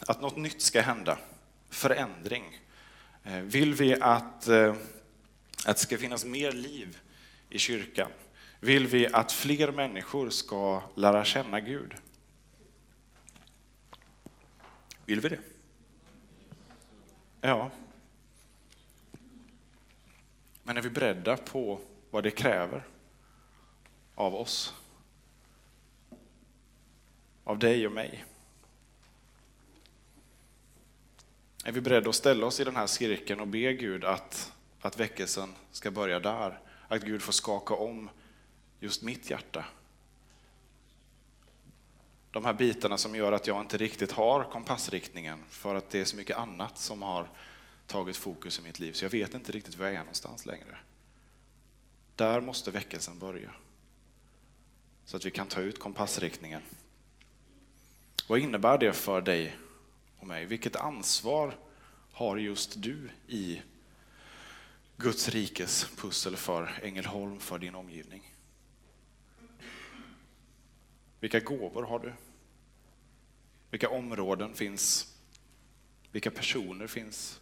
att 0.06 0.20
något 0.20 0.36
nytt 0.36 0.62
ska 0.62 0.80
hända? 0.80 1.18
Förändring. 1.70 2.60
Eh, 3.24 3.38
vill 3.38 3.74
vi 3.74 4.00
att, 4.00 4.48
eh, 4.48 4.74
att 5.66 5.76
det 5.76 5.82
ska 5.82 5.98
finnas 5.98 6.24
mer 6.24 6.52
liv 6.52 6.98
i 7.48 7.58
kyrkan? 7.58 8.10
Vill 8.60 8.86
vi 8.86 9.06
att 9.06 9.32
fler 9.32 9.72
människor 9.72 10.30
ska 10.30 10.82
lära 10.94 11.24
känna 11.24 11.60
Gud? 11.60 11.94
Vill 15.06 15.20
vi 15.20 15.28
det? 15.28 15.40
Ja. 17.40 17.70
Men 20.62 20.76
är 20.76 20.82
vi 20.82 20.90
beredda 20.90 21.36
på 21.36 21.80
vad 22.10 22.22
det 22.22 22.30
kräver 22.30 22.82
av 24.14 24.34
oss? 24.34 24.74
Av 27.44 27.58
dig 27.58 27.86
och 27.86 27.92
mig? 27.92 28.24
Är 31.64 31.72
vi 31.72 31.80
beredda 31.80 32.08
att 32.08 32.14
ställa 32.14 32.46
oss 32.46 32.60
i 32.60 32.64
den 32.64 32.76
här 32.76 32.86
cirkeln 32.86 33.40
och 33.40 33.48
be 33.48 33.72
Gud 33.72 34.04
att, 34.04 34.52
att 34.80 35.00
väckelsen 35.00 35.54
ska 35.70 35.90
börja 35.90 36.20
där? 36.20 36.60
Att 36.88 37.02
Gud 37.02 37.22
får 37.22 37.32
skaka 37.32 37.74
om 37.74 38.10
just 38.80 39.02
mitt 39.02 39.30
hjärta? 39.30 39.64
De 42.30 42.44
här 42.44 42.54
bitarna 42.54 42.98
som 42.98 43.14
gör 43.14 43.32
att 43.32 43.46
jag 43.46 43.60
inte 43.60 43.76
riktigt 43.76 44.12
har 44.12 44.44
kompassriktningen 44.44 45.38
för 45.48 45.74
att 45.74 45.90
det 45.90 46.00
är 46.00 46.04
så 46.04 46.16
mycket 46.16 46.36
annat 46.36 46.78
som 46.78 47.02
har 47.02 47.28
tagit 47.86 48.16
fokus 48.16 48.58
i 48.58 48.62
mitt 48.62 48.78
liv 48.78 48.92
så 48.92 49.04
jag 49.04 49.10
vet 49.10 49.34
inte 49.34 49.52
riktigt 49.52 49.78
var 49.78 49.86
jag 49.86 49.94
är 49.94 49.98
någonstans 49.98 50.46
längre. 50.46 50.78
Där 52.16 52.40
måste 52.40 52.70
väckelsen 52.70 53.18
börja. 53.18 53.50
Så 55.04 55.16
att 55.16 55.24
vi 55.24 55.30
kan 55.30 55.46
ta 55.46 55.60
ut 55.60 55.78
kompassriktningen. 55.78 56.62
Vad 58.30 58.38
innebär 58.38 58.78
det 58.78 58.92
för 58.92 59.20
dig 59.20 59.56
och 60.18 60.26
mig. 60.26 60.46
Vilket 60.46 60.76
ansvar 60.76 61.54
har 62.12 62.36
just 62.36 62.82
du 62.82 63.10
i 63.26 63.62
Guds 64.96 65.28
rikes 65.28 65.90
pussel 65.96 66.36
för 66.36 66.80
Ängelholm, 66.82 67.40
för 67.40 67.58
din 67.58 67.74
omgivning? 67.74 68.34
Vilka 71.20 71.40
gåvor 71.40 71.82
har 71.82 71.98
du? 71.98 72.12
Vilka 73.70 73.88
områden 73.88 74.54
finns? 74.54 75.16
Vilka 76.12 76.30
personer 76.30 76.86
finns? 76.86 77.40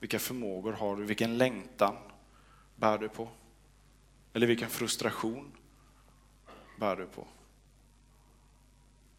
Vilka 0.00 0.18
förmågor 0.18 0.72
har 0.72 0.96
du? 0.96 1.04
Vilken 1.04 1.38
längtan 1.38 1.96
bär 2.76 2.98
du 2.98 3.08
på? 3.08 3.28
Eller 4.32 4.46
vilken 4.46 4.70
frustration 4.70 5.52
bär 6.78 6.96
du 6.96 7.06
på? 7.06 7.26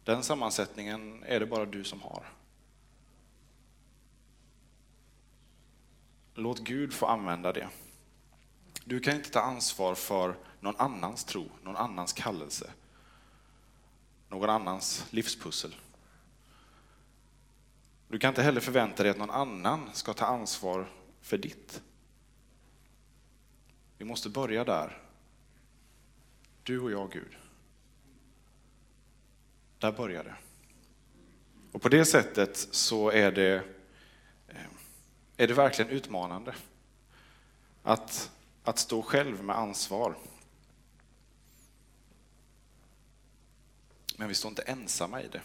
Den 0.08 0.22
sammansättningen 0.22 1.22
är 1.26 1.40
det 1.40 1.46
bara 1.46 1.66
du 1.66 1.84
som 1.84 2.02
har. 2.02 2.32
Låt 6.34 6.58
Gud 6.58 6.92
få 6.92 7.06
använda 7.06 7.52
det. 7.52 7.68
Du 8.84 9.00
kan 9.00 9.14
inte 9.14 9.30
ta 9.30 9.40
ansvar 9.40 9.94
för 9.94 10.36
någon 10.60 10.76
annans 10.76 11.24
tro, 11.24 11.48
någon 11.62 11.76
annans 11.76 12.12
kallelse, 12.12 12.70
någon 14.28 14.50
annans 14.50 15.06
livspussel. 15.10 15.76
Du 18.08 18.18
kan 18.18 18.28
inte 18.28 18.42
heller 18.42 18.60
förvänta 18.60 19.02
dig 19.02 19.10
att 19.10 19.18
någon 19.18 19.30
annan 19.30 19.90
ska 19.92 20.14
ta 20.14 20.26
ansvar 20.26 20.90
för 21.20 21.38
ditt. 21.38 21.82
Vi 23.98 24.04
måste 24.04 24.28
börja 24.28 24.64
där. 24.64 25.02
Du 26.62 26.80
och 26.80 26.90
jag, 26.90 27.12
Gud. 27.12 27.36
Där 29.78 29.92
börjar 29.92 30.24
det. 30.24 30.34
Och 31.72 31.82
på 31.82 31.88
det 31.88 32.04
sättet 32.04 32.56
så 32.70 33.10
är 33.10 33.32
det, 33.32 33.54
eh, 34.48 34.66
är 35.36 35.48
det 35.48 35.54
verkligen 35.54 35.90
utmanande 35.90 36.54
att, 37.82 38.30
att 38.64 38.78
stå 38.78 39.02
själv 39.02 39.44
med 39.44 39.56
ansvar. 39.56 40.18
Men 44.16 44.28
vi 44.28 44.34
står 44.34 44.48
inte 44.48 44.62
ensamma 44.62 45.22
i 45.22 45.28
det. 45.28 45.42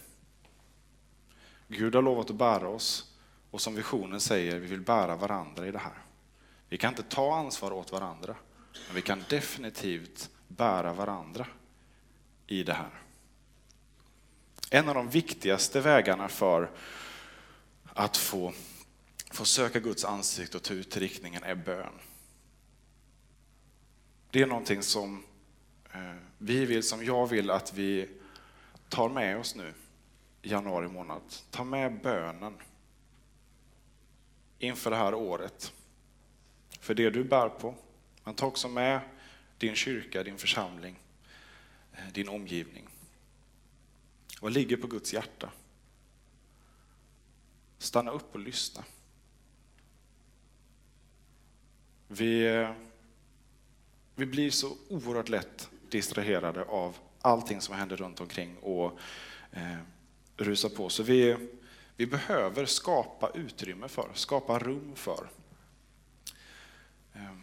Gud 1.67 1.95
har 1.95 2.01
lovat 2.01 2.29
att 2.29 2.35
bära 2.35 2.67
oss 2.67 3.13
och 3.51 3.61
som 3.61 3.75
visionen 3.75 4.19
säger, 4.19 4.59
vi 4.59 4.67
vill 4.67 4.81
bära 4.81 5.15
varandra 5.15 5.67
i 5.67 5.71
det 5.71 5.79
här. 5.79 6.03
Vi 6.69 6.77
kan 6.77 6.89
inte 6.89 7.03
ta 7.03 7.35
ansvar 7.35 7.71
åt 7.71 7.91
varandra, 7.91 8.35
men 8.87 8.95
vi 8.95 9.01
kan 9.01 9.23
definitivt 9.29 10.29
bära 10.47 10.93
varandra 10.93 11.47
i 12.47 12.63
det 12.63 12.73
här. 12.73 13.02
En 14.75 14.89
av 14.89 14.95
de 14.95 15.09
viktigaste 15.09 15.81
vägarna 15.81 16.29
för 16.29 16.71
att 17.85 18.17
få, 18.17 18.53
få 19.31 19.45
söka 19.45 19.79
Guds 19.79 20.05
ansikte 20.05 20.57
och 20.57 20.63
ta 20.63 20.73
ut 20.73 20.97
riktningen 20.97 21.43
är 21.43 21.55
bön. 21.55 21.93
Det 24.31 24.41
är 24.41 24.47
någonting 24.47 24.83
som 24.83 25.23
eh, 25.93 26.15
vi 26.37 26.65
vill, 26.65 26.83
som 26.83 27.05
jag 27.05 27.27
vill 27.27 27.51
att 27.51 27.73
vi 27.73 28.09
tar 28.89 29.09
med 29.09 29.37
oss 29.37 29.55
nu 29.55 29.73
i 30.41 30.49
januari 30.49 30.87
månad. 30.87 31.21
Ta 31.51 31.63
med 31.63 32.01
bönen 32.01 32.53
inför 34.59 34.91
det 34.91 34.97
här 34.97 35.13
året. 35.13 35.73
För 36.79 36.93
det 36.93 37.09
du 37.09 37.23
bär 37.23 37.49
på. 37.49 37.75
Men 38.23 38.33
ta 38.33 38.45
också 38.45 38.67
med 38.67 38.99
din 39.57 39.75
kyrka, 39.75 40.23
din 40.23 40.37
församling, 40.37 40.99
eh, 41.93 42.13
din 42.13 42.29
omgivning. 42.29 42.87
Vad 44.43 44.51
ligger 44.53 44.77
på 44.77 44.87
Guds 44.87 45.13
hjärta? 45.13 45.51
Stanna 47.77 48.11
upp 48.11 48.35
och 48.35 48.39
lyssna. 48.39 48.83
Vi, 52.07 52.47
eh, 52.47 52.71
vi 54.15 54.25
blir 54.25 54.51
så 54.51 54.77
oerhört 54.89 55.29
lätt 55.29 55.69
distraherade 55.89 56.63
av 56.63 56.97
allting 57.21 57.61
som 57.61 57.75
händer 57.75 57.95
runt 57.95 58.21
omkring 58.21 58.57
och 58.57 58.99
eh, 59.51 59.77
rusar 60.37 60.69
på. 60.69 60.89
Så 60.89 61.03
vi, 61.03 61.37
vi 61.97 62.07
behöver 62.07 62.65
skapa 62.65 63.31
utrymme 63.33 63.87
för, 63.87 64.09
skapa 64.13 64.59
rum 64.59 64.91
för, 64.95 65.29
eh, 67.13 67.35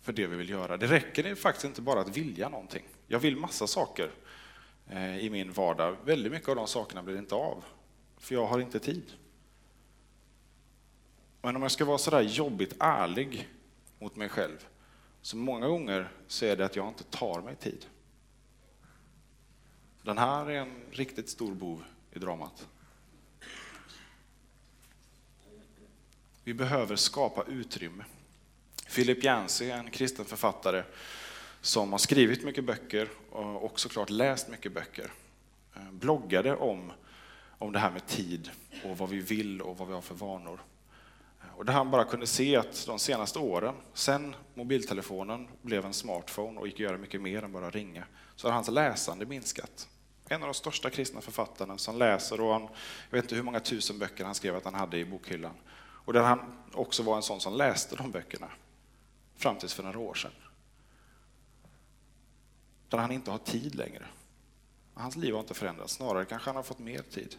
för 0.00 0.12
det 0.12 0.26
vi 0.26 0.36
vill 0.36 0.50
göra. 0.50 0.76
Det 0.76 0.86
räcker 0.86 1.34
faktiskt 1.34 1.64
inte 1.64 1.82
bara 1.82 2.00
att 2.00 2.16
vilja 2.16 2.48
någonting. 2.48 2.84
Jag 3.06 3.18
vill 3.18 3.36
massa 3.36 3.66
saker. 3.66 4.10
Eh, 4.90 5.18
I 5.18 5.30
min 5.30 5.52
vardag. 5.52 5.96
Väldigt 6.04 6.32
mycket 6.32 6.48
av 6.48 6.56
de 6.56 6.66
sakerna 6.66 7.02
blir 7.02 7.18
inte 7.18 7.34
av, 7.34 7.64
för 8.16 8.34
jag 8.34 8.46
har 8.46 8.60
inte 8.60 8.80
tid. 8.80 9.12
Men 11.42 11.56
om 11.56 11.62
jag 11.62 11.70
ska 11.70 11.84
vara 11.84 11.98
sådär 11.98 12.20
jobbigt 12.20 12.74
ärlig 12.78 13.48
mot 13.98 14.16
mig 14.16 14.28
själv 14.28 14.66
Så 15.22 15.36
många 15.36 15.68
gånger 15.68 16.12
så 16.26 16.44
är 16.44 16.56
det 16.56 16.64
att 16.64 16.76
jag 16.76 16.88
inte 16.88 17.04
tar 17.04 17.42
mig 17.42 17.56
tid. 17.56 17.86
Den 20.02 20.18
här 20.18 20.50
är 20.50 20.60
en 20.60 20.82
riktigt 20.90 21.28
stor 21.28 21.54
bov 21.54 21.84
i 22.12 22.18
dramat. 22.18 22.68
Vi 26.44 26.54
behöver 26.54 26.96
skapa 26.96 27.44
utrymme. 27.44 28.04
Philip 28.94 29.24
Yancey, 29.24 29.70
en 29.70 29.90
kristen 29.90 30.24
författare 30.24 30.84
som 31.60 31.92
har 31.92 31.98
skrivit 31.98 32.44
mycket 32.44 32.64
böcker 32.64 33.08
och 33.60 33.80
såklart 33.80 34.10
läst 34.10 34.48
mycket 34.48 34.72
böcker, 34.72 35.12
eh, 35.76 35.90
bloggade 35.92 36.56
om, 36.56 36.92
om 37.58 37.72
det 37.72 37.78
här 37.78 37.90
med 37.90 38.06
tid 38.06 38.50
och 38.84 38.98
vad 38.98 39.08
vi 39.08 39.18
vill 39.18 39.62
och 39.62 39.78
vad 39.78 39.88
vi 39.88 39.94
har 39.94 40.00
för 40.00 40.14
vanor. 40.14 40.60
Eh, 41.42 41.58
och 41.58 41.64
där 41.64 41.72
han 41.72 41.90
bara 41.90 42.04
kunde 42.04 42.26
se 42.26 42.56
att 42.56 42.86
de 42.86 42.98
senaste 42.98 43.38
åren, 43.38 43.74
sen 43.94 44.34
mobiltelefonen 44.54 45.48
blev 45.62 45.84
en 45.84 45.94
smartphone 45.94 46.60
och 46.60 46.66
gick 46.66 46.76
att 46.76 46.80
göra 46.80 46.98
mycket 46.98 47.20
mer 47.20 47.44
än 47.44 47.52
bara 47.52 47.70
ringa, 47.70 48.04
så 48.36 48.48
har 48.48 48.52
hans 48.52 48.68
läsande 48.68 49.26
minskat. 49.26 49.88
En 50.28 50.42
av 50.42 50.48
de 50.48 50.54
största 50.54 50.90
kristna 50.90 51.20
författarna 51.20 51.78
som 51.78 51.98
läser 51.98 52.40
och 52.40 52.52
han, 52.52 52.62
jag 53.10 53.16
vet 53.16 53.24
inte 53.24 53.34
hur 53.34 53.42
många 53.42 53.60
tusen 53.60 53.98
böcker 53.98 54.24
han 54.24 54.34
skrev 54.34 54.56
att 54.56 54.64
han 54.64 54.74
hade 54.74 54.98
i 54.98 55.04
bokhyllan. 55.04 55.54
Och 55.78 56.12
där 56.12 56.22
han 56.22 56.40
också 56.72 57.02
var 57.02 57.16
en 57.16 57.22
sån 57.22 57.40
som 57.40 57.56
läste 57.56 57.96
de 57.96 58.10
böckerna 58.10 58.48
fram 59.36 59.58
tills 59.58 59.74
för 59.74 59.82
några 59.82 59.98
år 59.98 60.14
sedan. 60.14 60.30
Där 62.88 62.98
han 62.98 63.12
inte 63.12 63.30
har 63.30 63.38
tid 63.38 63.74
längre. 63.74 64.06
Hans 64.94 65.16
liv 65.16 65.32
har 65.32 65.40
inte 65.40 65.54
förändrats, 65.54 65.92
snarare 65.92 66.24
kanske 66.24 66.48
han 66.48 66.56
har 66.56 66.62
fått 66.62 66.78
mer 66.78 67.02
tid. 67.02 67.36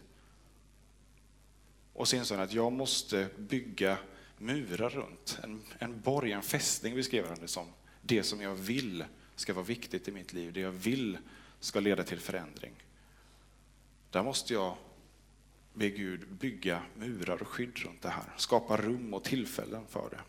Och 1.92 2.08
så 2.08 2.16
insåg 2.16 2.38
han 2.38 2.44
att 2.44 2.52
jag 2.52 2.72
måste 2.72 3.28
bygga 3.38 3.98
murar 4.38 4.90
runt, 4.90 5.38
en, 5.42 5.62
en 5.78 6.00
borg, 6.00 6.32
en 6.32 6.42
fästning 6.42 6.94
beskrev 6.94 7.28
han 7.28 7.38
det 7.40 7.48
som. 7.48 7.66
Det 8.02 8.22
som 8.22 8.40
jag 8.40 8.54
vill 8.54 9.04
ska 9.36 9.54
vara 9.54 9.64
viktigt 9.64 10.08
i 10.08 10.12
mitt 10.12 10.32
liv, 10.32 10.52
det 10.52 10.60
jag 10.60 10.70
vill 10.70 11.18
ska 11.60 11.80
leda 11.80 12.02
till 12.02 12.20
förändring. 12.20 12.72
Där 14.10 14.22
måste 14.22 14.54
jag 14.54 14.76
be 15.74 15.90
Gud 15.90 16.28
bygga 16.28 16.82
murar 16.96 17.42
och 17.42 17.48
skydd 17.48 17.78
runt 17.78 18.02
det 18.02 18.08
här, 18.08 18.24
skapa 18.36 18.76
rum 18.76 19.14
och 19.14 19.24
tillfällen 19.24 19.86
för 19.88 20.10
det. 20.10 20.20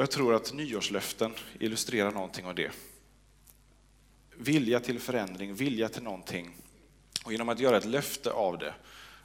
Jag 0.00 0.10
tror 0.10 0.34
att 0.34 0.52
nyårslöften 0.52 1.34
illustrerar 1.58 2.10
någonting 2.10 2.46
av 2.46 2.54
det. 2.54 2.70
Vilja 4.36 4.80
till 4.80 5.00
förändring, 5.00 5.54
vilja 5.54 5.88
till 5.88 6.02
någonting. 6.02 6.56
Och 7.24 7.32
genom 7.32 7.48
att 7.48 7.60
göra 7.60 7.76
ett 7.76 7.84
löfte 7.84 8.30
av 8.30 8.58
det, 8.58 8.74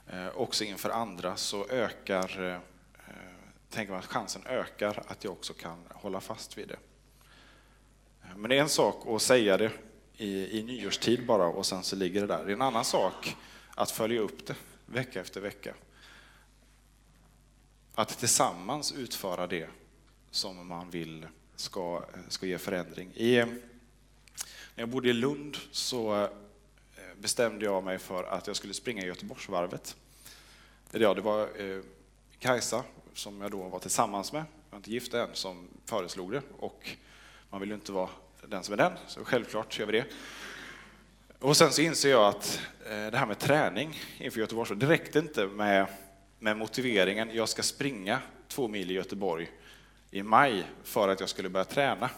eh, 0.06 0.28
också 0.28 0.64
inför 0.64 0.90
andra, 0.90 1.36
så 1.36 1.68
ökar, 1.68 2.44
eh, 2.44 2.54
eh, 2.54 2.60
tänker 3.70 3.92
man 3.92 4.00
att 4.00 4.06
chansen 4.06 4.42
ökar 4.46 5.02
att 5.06 5.24
jag 5.24 5.32
också 5.32 5.52
kan 5.52 5.78
hålla 5.94 6.20
fast 6.20 6.58
vid 6.58 6.68
det. 6.68 6.78
Men 8.36 8.50
det 8.50 8.56
är 8.56 8.62
en 8.62 8.68
sak 8.68 9.06
att 9.06 9.22
säga 9.22 9.56
det 9.56 9.72
i, 10.16 10.58
i 10.58 10.62
nyårstid 10.62 11.26
bara 11.26 11.46
och 11.46 11.66
sen 11.66 11.82
så 11.82 11.96
ligger 11.96 12.20
det 12.20 12.26
där. 12.26 12.44
Det 12.44 12.50
är 12.50 12.56
en 12.56 12.62
annan 12.62 12.84
sak 12.84 13.36
att 13.74 13.90
följa 13.90 14.20
upp 14.20 14.46
det 14.46 14.54
vecka 14.86 15.20
efter 15.20 15.40
vecka. 15.40 15.74
Att 17.94 18.18
tillsammans 18.18 18.92
utföra 18.92 19.46
det 19.46 19.68
som 20.36 20.66
man 20.68 20.90
vill 20.90 21.26
ska, 21.56 22.02
ska 22.28 22.46
ge 22.46 22.58
förändring. 22.58 23.12
I, 23.14 23.36
när 23.36 23.56
jag 24.74 24.88
bodde 24.88 25.08
i 25.08 25.12
Lund 25.12 25.56
så 25.70 26.22
eh, 26.22 26.28
bestämde 27.18 27.64
jag 27.64 27.84
mig 27.84 27.98
för 27.98 28.24
att 28.24 28.46
jag 28.46 28.56
skulle 28.56 28.74
springa 28.74 29.04
Göteborgsvarvet. 29.04 29.96
Ja, 30.90 31.14
det 31.14 31.20
var 31.20 31.40
eh, 31.40 31.80
Kajsa, 32.38 32.84
som 33.14 33.40
jag 33.40 33.50
då 33.50 33.62
var 33.62 33.78
tillsammans 33.78 34.32
med, 34.32 34.40
jag 34.40 34.70
var 34.70 34.76
inte 34.76 34.90
gift 34.90 35.14
än, 35.14 35.28
som 35.32 35.68
föreslog 35.84 36.32
det. 36.32 36.42
Och 36.58 36.90
man 37.50 37.60
vill 37.60 37.70
ju 37.70 37.74
inte 37.74 37.92
vara 37.92 38.10
den 38.46 38.62
som 38.62 38.72
är 38.72 38.76
den, 38.76 38.92
så 39.06 39.24
självklart 39.24 39.78
gör 39.78 39.86
vi 39.86 39.92
det. 39.92 40.04
Och 41.38 41.56
sen 41.56 41.72
så 41.72 41.82
inser 41.82 42.10
jag 42.10 42.28
att 42.28 42.60
eh, 42.84 43.06
det 43.06 43.18
här 43.18 43.26
med 43.26 43.38
träning 43.38 44.00
inför 44.18 44.40
Göteborg, 44.40 44.76
det 44.76 44.86
räckte 44.86 45.18
inte 45.18 45.46
med, 45.46 45.86
med 46.38 46.56
motiveringen 46.56 47.30
jag 47.34 47.48
ska 47.48 47.62
springa 47.62 48.20
två 48.48 48.68
mil 48.68 48.90
i 48.90 48.94
Göteborg 48.94 49.50
i 50.10 50.22
maj 50.22 50.66
för 50.84 51.08
att 51.08 51.20
jag 51.20 51.28
skulle 51.28 51.48
börja 51.48 51.64
träna. 51.64 52.10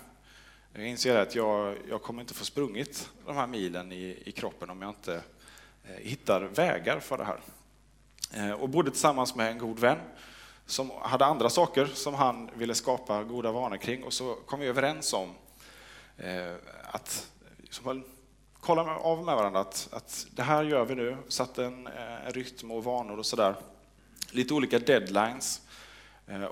Jag 0.73 0.87
inser 0.87 1.19
att 1.19 1.35
jag, 1.35 1.77
jag 1.89 2.03
kommer 2.03 2.21
inte 2.21 2.35
få 2.35 2.45
sprungit 2.45 3.11
de 3.27 3.37
här 3.37 3.47
milen 3.47 3.93
i, 3.93 4.23
i 4.25 4.33
kroppen 4.33 4.71
om 4.71 4.83
jag 4.83 4.91
inte 4.91 5.15
eh, 5.85 5.97
hittar 5.97 6.41
vägar 6.41 7.01
för 7.01 7.19
det 7.19 7.25
här. 7.25 7.41
Eh, 8.33 8.53
och 8.53 8.69
bodde 8.69 8.91
tillsammans 8.91 9.35
med 9.35 9.51
en 9.51 9.59
god 9.59 9.79
vän 9.79 9.99
som 10.67 10.91
hade 11.01 11.25
andra 11.25 11.51
saker 11.51 11.87
som 11.87 12.15
han 12.15 12.51
ville 12.55 12.75
skapa 12.75 13.23
goda 13.23 13.53
vanor 13.53 13.77
kring 13.77 14.05
och 14.05 14.13
så 14.13 14.35
kom 14.35 14.61
vi 14.61 14.67
överens 14.67 15.13
om 15.13 15.35
eh, 16.17 16.55
att 16.91 17.31
som, 17.71 18.05
kolla 18.61 18.97
av 18.97 19.25
med 19.25 19.37
varandra 19.37 19.61
att, 19.61 19.89
att 19.93 20.27
det 20.31 20.43
här 20.43 20.65
gör 20.65 20.85
vi 20.85 20.95
nu, 20.95 21.17
satte 21.29 21.65
en, 21.65 21.87
en 22.27 22.33
rytm 22.33 22.71
och 22.71 22.85
vanor 22.85 23.19
och 23.19 23.27
sådär. 23.27 23.55
Lite 24.31 24.55
olika 24.55 24.79
deadlines. 24.79 25.63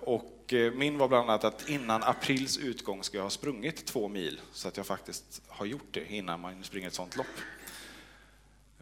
Och 0.03 0.36
och 0.47 0.53
eh, 0.53 0.73
min 0.73 0.99
var 0.99 1.09
bland 1.09 1.31
annat 1.31 1.45
att 1.45 1.69
innan 1.69 2.03
aprils 2.03 2.59
utgång 2.59 3.03
ska 3.03 3.17
jag 3.17 3.23
ha 3.23 3.31
sprungit 3.31 3.87
två 3.87 4.09
mil, 4.09 4.41
så 4.53 4.69
att 4.69 4.77
jag 4.77 4.87
faktiskt 4.87 5.43
har 5.49 5.67
gjort 5.67 5.89
det 5.91 6.13
innan 6.13 6.41
man 6.41 6.65
springer 6.65 6.89
ett 6.89 6.95
sånt 6.95 7.17
lopp. 7.17 7.27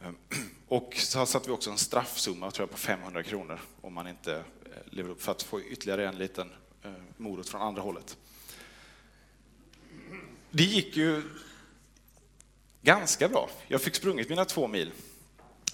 Ehm, 0.02 0.16
och 0.68 0.94
så 0.96 1.26
satte 1.26 1.48
vi 1.48 1.54
också 1.54 1.70
en 1.70 1.78
straffsumma 1.78 2.50
tror 2.50 2.62
jag, 2.62 2.70
på 2.70 2.76
500 2.76 3.22
kronor 3.22 3.60
om 3.80 3.92
man 3.92 4.08
inte 4.08 4.34
eh, 4.34 4.42
lever 4.84 5.10
upp, 5.10 5.22
för 5.22 5.32
att 5.32 5.42
få 5.42 5.60
ytterligare 5.60 6.08
en 6.08 6.18
liten 6.18 6.52
eh, 6.82 6.90
morot 7.16 7.48
från 7.48 7.62
andra 7.62 7.82
hållet. 7.82 8.16
Det 10.50 10.64
gick 10.64 10.96
ju 10.96 11.22
ganska 12.82 13.28
bra. 13.28 13.50
Jag 13.68 13.82
fick 13.82 13.94
sprungit 13.94 14.28
mina 14.28 14.44
två 14.44 14.68
mil 14.68 14.92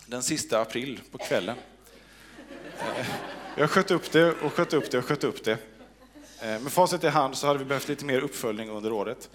den 0.07 0.22
sista 0.22 0.61
april 0.61 1.00
på 1.11 1.18
kvällen. 1.18 1.57
Jag 3.57 3.70
sköt 3.70 3.90
upp 3.90 4.12
det 4.12 4.33
och 4.33 4.53
sköt 4.53 4.72
upp 4.72 4.90
det 4.90 4.98
och 4.98 5.05
sköt 5.05 5.24
upp 5.24 5.44
det. 5.44 5.59
Eh, 6.42 6.61
med 6.61 6.72
facit 6.72 7.05
i 7.05 7.09
hand 7.09 7.37
så 7.37 7.46
hade 7.46 7.59
vi 7.59 7.64
behövt 7.64 7.88
lite 7.88 8.05
mer 8.05 8.20
uppföljning 8.20 8.70
under 8.70 8.92
året. 8.92 9.31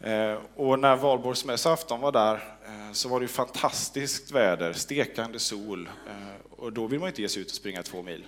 Eh, 0.00 0.38
och 0.56 0.78
när 0.78 0.96
valborgsmässoafton 0.96 2.00
var 2.00 2.12
där 2.12 2.34
eh, 2.66 2.92
så 2.92 3.08
var 3.08 3.20
det 3.20 3.24
ju 3.24 3.28
fantastiskt 3.28 4.32
väder, 4.32 4.72
stekande 4.72 5.38
sol. 5.38 5.88
Och 6.50 6.72
då 6.72 6.86
vill 6.86 7.00
man 7.00 7.08
inte 7.08 7.22
ge 7.22 7.28
sig 7.28 7.42
ut 7.42 7.48
och 7.48 7.54
springa 7.54 7.82
två 7.82 8.02
mil. 8.02 8.26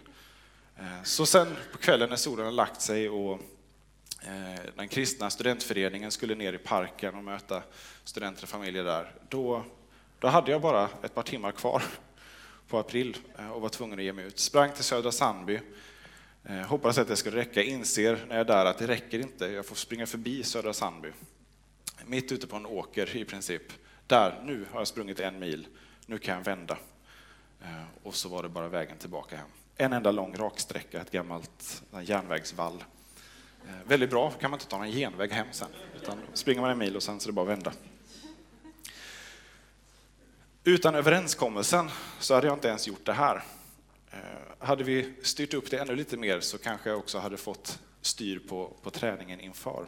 Så 1.05 1.27
sen 1.27 1.57
på 1.73 1.79
kvällen 1.79 2.09
när 2.09 2.16
solen 2.16 2.45
har 2.45 2.53
lagt 2.53 2.81
sig 2.81 3.09
och 3.09 3.40
den 4.77 4.88
kristna 4.88 5.31
studentföreningen 5.31 6.11
skulle 6.11 6.35
ner 6.35 6.53
i 6.53 6.59
parken 6.59 7.14
och 7.14 7.25
möta 7.25 7.62
studenter 8.05 8.42
och 8.42 8.49
familjer 8.49 8.85
där, 8.85 9.12
då, 9.29 9.64
då 10.19 10.29
hade 10.29 10.51
jag 10.51 10.61
bara 10.61 10.88
ett 11.03 11.14
par 11.14 11.23
timmar 11.23 11.53
kvar 11.53 11.83
på 12.69 12.79
april 12.79 13.16
och 13.55 13.61
var 13.61 13.69
tvungen 13.69 13.99
att 13.99 14.05
ge 14.05 14.12
mig 14.12 14.25
ut. 14.25 14.38
Sprang 14.38 14.73
till 14.73 14.85
Södra 14.85 15.12
Sandby, 15.12 15.61
Eh, 16.49 16.61
hoppades 16.61 16.99
att 16.99 17.09
det 17.09 17.17
skulle 17.17 17.37
räcka. 17.37 17.63
Inser 17.63 18.25
när 18.29 18.37
jag 18.37 18.41
är 18.41 18.45
där 18.45 18.65
att 18.65 18.79
det 18.79 18.87
räcker 18.87 19.19
inte. 19.19 19.47
Jag 19.47 19.67
får 19.67 19.77
springa 19.77 20.07
förbi 20.07 20.43
Södra 20.43 20.73
Sandby. 20.73 21.13
Mitt 22.07 22.33
ute 22.33 22.47
på 22.47 22.57
en 22.57 22.67
åker 22.67 23.17
i 23.17 23.25
princip. 23.25 23.63
Där, 24.07 24.43
nu 24.45 24.67
har 24.73 24.81
jag 24.81 24.89
sprungit 24.89 25.21
en 25.21 25.39
mil. 25.39 25.67
Nu 26.07 26.19
kan 26.19 26.35
jag 26.37 26.45
vända. 26.45 26.79
Eh, 27.63 27.85
och 28.03 28.15
så 28.15 28.29
var 28.29 28.43
det 28.43 28.49
bara 28.49 28.69
vägen 28.69 28.99
tillbaka 28.99 29.37
hem. 29.37 29.49
En 29.77 29.93
enda 29.93 30.11
lång 30.11 30.37
raksträcka, 30.37 31.01
ett 31.01 31.11
gammalt 31.11 31.83
eh, 31.93 32.11
järnvägsvall. 32.11 32.85
Eh, 33.69 33.89
väldigt 33.89 34.11
bra, 34.11 34.31
kan 34.31 34.51
man 34.51 34.61
inte 34.61 34.71
ta 34.71 34.79
någon 34.79 34.91
genväg 34.91 35.33
hem 35.33 35.47
sen. 35.51 35.69
Utan 36.03 36.19
springer 36.33 36.61
man 36.61 36.71
en 36.71 36.79
mil 36.79 36.97
och 36.97 37.03
sen 37.03 37.21
så 37.21 37.27
är 37.27 37.33
det 37.33 37.35
bara 37.35 37.53
att 37.53 37.59
vända. 37.59 37.73
Utan 40.65 40.95
överenskommelsen 40.95 41.91
så 42.21 42.35
hade 42.35 42.47
jag 42.47 42.57
inte 42.57 42.69
ens 42.69 42.89
gjort 42.89 43.07
det 43.07 43.13
här. 43.13 43.43
Eh, 44.11 44.19
hade 44.66 44.85
vi 44.85 45.14
styrt 45.23 45.55
upp 45.55 45.71
det 45.71 45.79
ännu 45.79 45.97
lite 45.97 46.16
mer 46.16 46.40
så 46.40 46.59
kanske 46.59 46.90
jag 46.90 46.99
också 46.99 47.19
hade 47.19 47.37
fått 47.37 47.79
styr 48.01 48.38
på, 48.38 48.77
på 48.83 48.90
träningen 48.90 49.40
inför. 49.40 49.87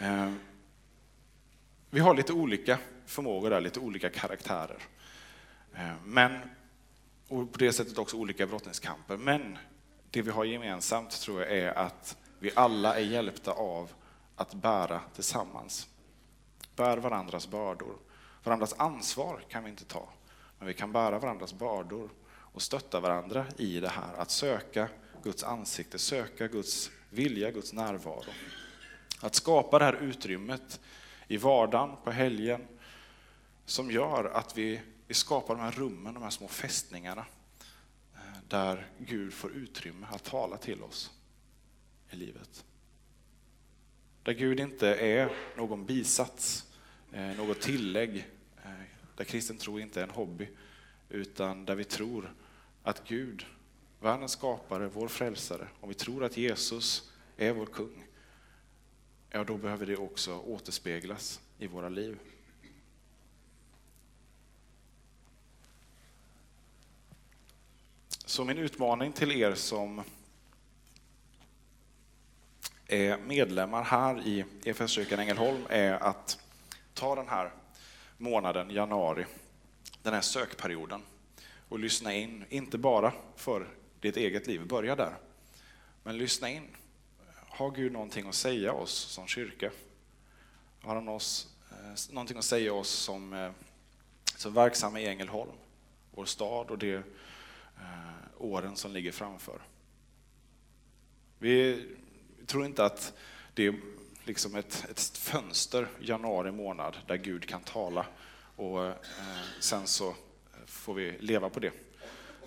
Eh, 0.00 0.32
vi 1.90 2.00
har 2.00 2.14
lite 2.14 2.32
olika 2.32 2.78
förmågor 3.06 3.50
där, 3.50 3.60
lite 3.60 3.80
olika 3.80 4.10
karaktärer. 4.10 4.78
Eh, 5.74 5.94
men, 6.04 6.38
och 7.28 7.52
på 7.52 7.58
det 7.58 7.72
sättet 7.72 7.98
också 7.98 8.16
olika 8.16 8.46
brottningskamper. 8.46 9.16
Men 9.16 9.58
det 10.10 10.22
vi 10.22 10.30
har 10.30 10.44
gemensamt 10.44 11.10
tror 11.10 11.40
jag 11.40 11.58
är 11.58 11.78
att 11.78 12.16
vi 12.38 12.50
alla 12.54 12.96
är 12.96 13.04
hjälpta 13.04 13.52
av 13.52 13.92
att 14.36 14.54
bära 14.54 15.00
tillsammans. 15.14 15.88
Bär 16.76 16.96
varandras 16.96 17.48
bördor. 17.50 17.96
Varandras 18.44 18.74
ansvar 18.78 19.40
kan 19.48 19.64
vi 19.64 19.70
inte 19.70 19.84
ta, 19.84 20.08
men 20.58 20.68
vi 20.68 20.74
kan 20.74 20.92
bära 20.92 21.18
varandras 21.18 21.54
bördor 21.54 22.10
och 22.52 22.62
stötta 22.62 23.00
varandra 23.00 23.46
i 23.56 23.80
det 23.80 23.88
här, 23.88 24.14
att 24.14 24.30
söka 24.30 24.88
Guds 25.22 25.44
ansikte, 25.44 25.98
söka 25.98 26.48
Guds 26.48 26.90
vilja, 27.10 27.50
Guds 27.50 27.72
närvaro. 27.72 28.24
Att 29.20 29.34
skapa 29.34 29.78
det 29.78 29.84
här 29.84 30.02
utrymmet 30.02 30.80
i 31.28 31.36
vardagen, 31.36 31.96
på 32.04 32.10
helgen, 32.10 32.66
som 33.64 33.90
gör 33.90 34.24
att 34.24 34.58
vi, 34.58 34.80
vi 35.06 35.14
skapar 35.14 35.54
de 35.54 35.60
här 35.60 35.70
rummen, 35.70 36.14
de 36.14 36.22
här 36.22 36.30
små 36.30 36.48
fästningarna. 36.48 37.26
Eh, 38.14 38.38
där 38.48 38.90
Gud 38.98 39.32
får 39.32 39.52
utrymme 39.52 40.06
att 40.10 40.24
tala 40.24 40.56
till 40.56 40.82
oss 40.82 41.10
i 42.10 42.16
livet. 42.16 42.64
Där 44.22 44.32
Gud 44.32 44.60
inte 44.60 44.88
är 44.94 45.32
någon 45.56 45.86
bisats, 45.86 46.72
eh, 47.12 47.36
något 47.36 47.60
tillägg, 47.60 48.16
eh, 48.64 48.70
där 49.16 49.24
kristen 49.24 49.58
tro 49.58 49.78
inte 49.78 50.00
är 50.00 50.04
en 50.04 50.10
hobby, 50.10 50.48
utan 51.08 51.64
där 51.64 51.74
vi 51.74 51.84
tror 51.84 52.34
att 52.82 53.08
Gud, 53.08 53.46
världens 54.00 54.32
skapare, 54.32 54.88
vår 54.88 55.08
frälsare, 55.08 55.68
om 55.80 55.88
vi 55.88 55.94
tror 55.94 56.24
att 56.24 56.36
Jesus 56.36 57.12
är 57.36 57.52
vår 57.52 57.66
kung, 57.66 58.04
ja 59.30 59.44
då 59.44 59.56
behöver 59.56 59.86
det 59.86 59.96
också 59.96 60.38
återspeglas 60.38 61.40
i 61.58 61.66
våra 61.66 61.88
liv. 61.88 62.18
Så 68.24 68.44
min 68.44 68.58
utmaning 68.58 69.12
till 69.12 69.32
er 69.32 69.54
som 69.54 70.02
är 72.86 73.18
medlemmar 73.18 73.82
här 73.82 74.26
i 74.26 74.44
EFS-kyrkan 74.64 75.18
Ängelholm 75.18 75.66
är 75.68 75.92
att 75.92 76.38
ta 76.94 77.14
den 77.14 77.28
här 77.28 77.52
månaden, 78.18 78.70
januari, 78.70 79.26
den 80.02 80.14
här 80.14 80.20
sökperioden 80.20 81.02
och 81.72 81.78
lyssna 81.78 82.14
in, 82.14 82.44
inte 82.48 82.78
bara 82.78 83.12
för 83.36 83.68
ditt 84.00 84.16
eget 84.16 84.46
liv, 84.46 84.66
börja 84.66 84.96
där, 84.96 85.16
men 86.02 86.18
lyssna 86.18 86.50
in. 86.50 86.68
Har 87.48 87.70
Gud 87.70 87.92
någonting 87.92 88.28
att 88.28 88.34
säga 88.34 88.72
oss 88.72 88.92
som 88.92 89.26
kyrka? 89.26 89.70
Har 90.80 90.94
han 90.94 91.08
oss, 91.08 91.48
eh, 91.70 92.14
någonting 92.14 92.38
att 92.38 92.44
säga 92.44 92.74
oss 92.74 92.88
som, 92.88 93.32
eh, 93.32 93.50
som 94.36 94.54
verksamma 94.54 95.00
i 95.00 95.06
Ängelholm, 95.06 95.52
vår 96.10 96.24
stad 96.24 96.70
och 96.70 96.78
de 96.78 96.94
eh, 96.94 97.02
åren 98.38 98.76
som 98.76 98.92
ligger 98.92 99.12
framför? 99.12 99.62
Vi 101.38 101.88
tror 102.46 102.64
inte 102.64 102.84
att 102.84 103.12
det 103.54 103.66
är 103.66 103.80
liksom 104.24 104.54
ett, 104.54 104.86
ett 104.90 105.00
fönster, 105.00 105.88
januari 106.00 106.52
månad, 106.52 106.96
där 107.06 107.16
Gud 107.16 107.48
kan 107.48 107.62
tala 107.62 108.06
och 108.56 108.86
eh, 108.86 108.94
sen 109.60 109.86
så 109.86 110.14
får 110.82 110.94
vi 110.94 111.18
leva 111.18 111.50
på 111.50 111.60
det 111.60 111.72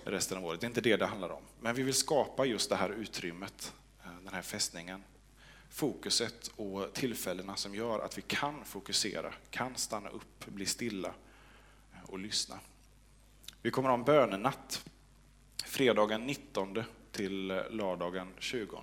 resten 0.03 0.37
av 0.37 0.45
året. 0.45 0.61
Det 0.61 0.65
är 0.65 0.69
inte 0.69 0.81
det 0.81 0.97
det 0.97 1.05
handlar 1.05 1.29
om. 1.29 1.43
Men 1.59 1.75
vi 1.75 1.83
vill 1.83 1.93
skapa 1.93 2.45
just 2.45 2.69
det 2.69 2.75
här 2.75 2.89
utrymmet, 2.89 3.73
eh, 4.03 4.11
den 4.23 4.33
här 4.33 4.41
fästningen, 4.41 5.03
fokuset 5.69 6.47
och 6.55 6.93
tillfällena 6.93 7.55
som 7.55 7.75
gör 7.75 7.99
att 7.99 8.17
vi 8.17 8.21
kan 8.21 8.65
fokusera, 8.65 9.33
kan 9.49 9.75
stanna 9.75 10.09
upp, 10.09 10.45
bli 10.45 10.65
stilla 10.65 11.13
eh, 11.93 12.09
och 12.09 12.19
lyssna. 12.19 12.59
Vi 13.61 13.71
kommer 13.71 13.89
ha 13.89 13.97
en 13.97 14.03
bönenatt 14.03 14.85
fredagen 15.65 16.25
19 16.25 16.83
till 17.11 17.51
eh, 17.51 17.69
lördagen 17.69 18.33
20. 18.39 18.81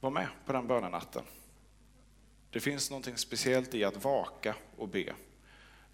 Var 0.00 0.10
med 0.10 0.28
på 0.46 0.52
den 0.52 0.66
bönenatten. 0.66 1.22
Det 2.50 2.60
finns 2.60 2.90
något 2.90 3.18
speciellt 3.18 3.74
i 3.74 3.84
att 3.84 4.04
vaka 4.04 4.54
och 4.76 4.88
be. 4.88 5.14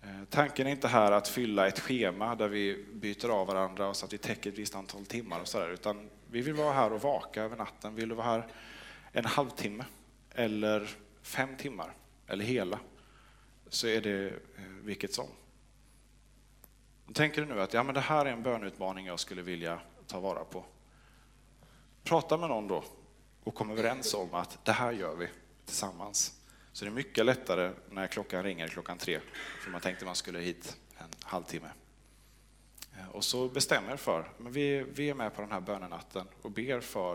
Eh, 0.04 0.24
tanken 0.30 0.66
är 0.66 0.70
inte 0.70 0.88
här 0.88 1.12
att 1.12 1.28
fylla 1.28 1.68
ett 1.68 1.80
schema 1.80 2.34
där 2.34 2.48
vi 2.48 2.84
byter 2.92 3.28
av 3.28 3.46
varandra 3.46 3.94
så 3.94 4.06
att 4.06 4.12
vi 4.12 4.18
täcker 4.18 4.50
ett 4.50 4.58
visst 4.58 4.74
antal 4.74 5.06
timmar 5.06 5.40
och 5.40 5.48
sådär, 5.48 5.70
utan 5.70 6.10
vi 6.30 6.40
vill 6.40 6.54
vara 6.54 6.72
här 6.72 6.92
och 6.92 7.02
vaka 7.02 7.42
över 7.42 7.56
natten. 7.56 7.94
Vill 7.94 8.08
du 8.08 8.14
vara 8.14 8.26
här 8.26 8.46
en 9.12 9.24
halvtimme 9.24 9.84
eller 10.30 10.90
fem 11.22 11.56
timmar 11.56 11.92
eller 12.26 12.44
hela 12.44 12.78
så 13.68 13.86
är 13.86 14.00
det 14.00 14.26
eh, 14.28 14.64
vilket 14.82 15.14
som. 15.14 15.28
Tänker 17.14 17.42
du 17.42 17.54
nu 17.54 17.60
att 17.60 17.74
ja, 17.74 17.82
men 17.82 17.94
det 17.94 18.00
här 18.00 18.26
är 18.26 18.32
en 18.32 18.42
bönutmaning 18.42 19.06
jag 19.06 19.20
skulle 19.20 19.42
vilja 19.42 19.80
ta 20.06 20.20
vara 20.20 20.44
på? 20.44 20.64
Prata 22.02 22.36
med 22.36 22.48
någon 22.48 22.68
då 22.68 22.84
och 23.44 23.54
kom 23.54 23.70
överens 23.70 24.14
om 24.14 24.34
att 24.34 24.64
det 24.64 24.72
här 24.72 24.92
gör 24.92 25.16
vi 25.16 25.28
tillsammans. 25.64 26.43
Så 26.74 26.84
det 26.84 26.90
är 26.90 26.92
mycket 26.92 27.26
lättare 27.26 27.72
när 27.90 28.06
klockan 28.06 28.42
ringer 28.42 28.68
klockan 28.68 28.98
tre, 28.98 29.20
för 29.60 29.70
man 29.70 29.80
tänkte 29.80 30.04
man 30.04 30.14
skulle 30.14 30.38
hit 30.38 30.76
en 30.98 31.08
halvtimme. 31.22 31.70
Eh, 32.98 33.08
och 33.08 33.24
så 33.24 33.48
bestämmer 33.48 33.96
för, 33.96 34.32
men 34.38 34.52
vi, 34.52 34.82
vi 34.82 35.10
är 35.10 35.14
med 35.14 35.34
på 35.34 35.42
den 35.42 35.52
här 35.52 35.60
bönenatten 35.60 36.26
och 36.42 36.50
ber 36.50 36.80
för, 36.80 37.14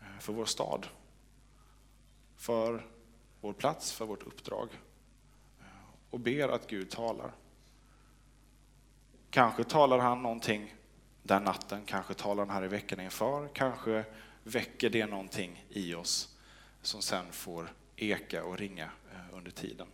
eh, 0.00 0.18
för 0.20 0.32
vår 0.32 0.44
stad, 0.44 0.86
för 2.36 2.86
vår 3.40 3.52
plats, 3.52 3.92
för 3.92 4.06
vårt 4.06 4.22
uppdrag. 4.22 4.68
Eh, 5.60 5.66
och 6.10 6.20
ber 6.20 6.48
att 6.48 6.66
Gud 6.66 6.90
talar. 6.90 7.32
Kanske 9.30 9.64
talar 9.64 9.98
han 9.98 10.22
någonting 10.22 10.74
den 11.22 11.44
natten, 11.44 11.84
kanske 11.84 12.14
talar 12.14 12.46
han 12.46 12.54
här 12.54 12.64
i 12.64 12.68
veckan 12.68 13.00
inför, 13.00 13.48
kanske 13.54 14.04
väcker 14.42 14.90
det 14.90 15.06
någonting 15.06 15.66
i 15.68 15.94
oss 15.94 16.36
som 16.82 17.02
sen 17.02 17.32
får 17.32 17.72
eka 17.98 18.44
och 18.44 18.58
ringa 18.58 18.84
eh, 18.84 19.36
under 19.36 19.50
tiden. 19.50 19.86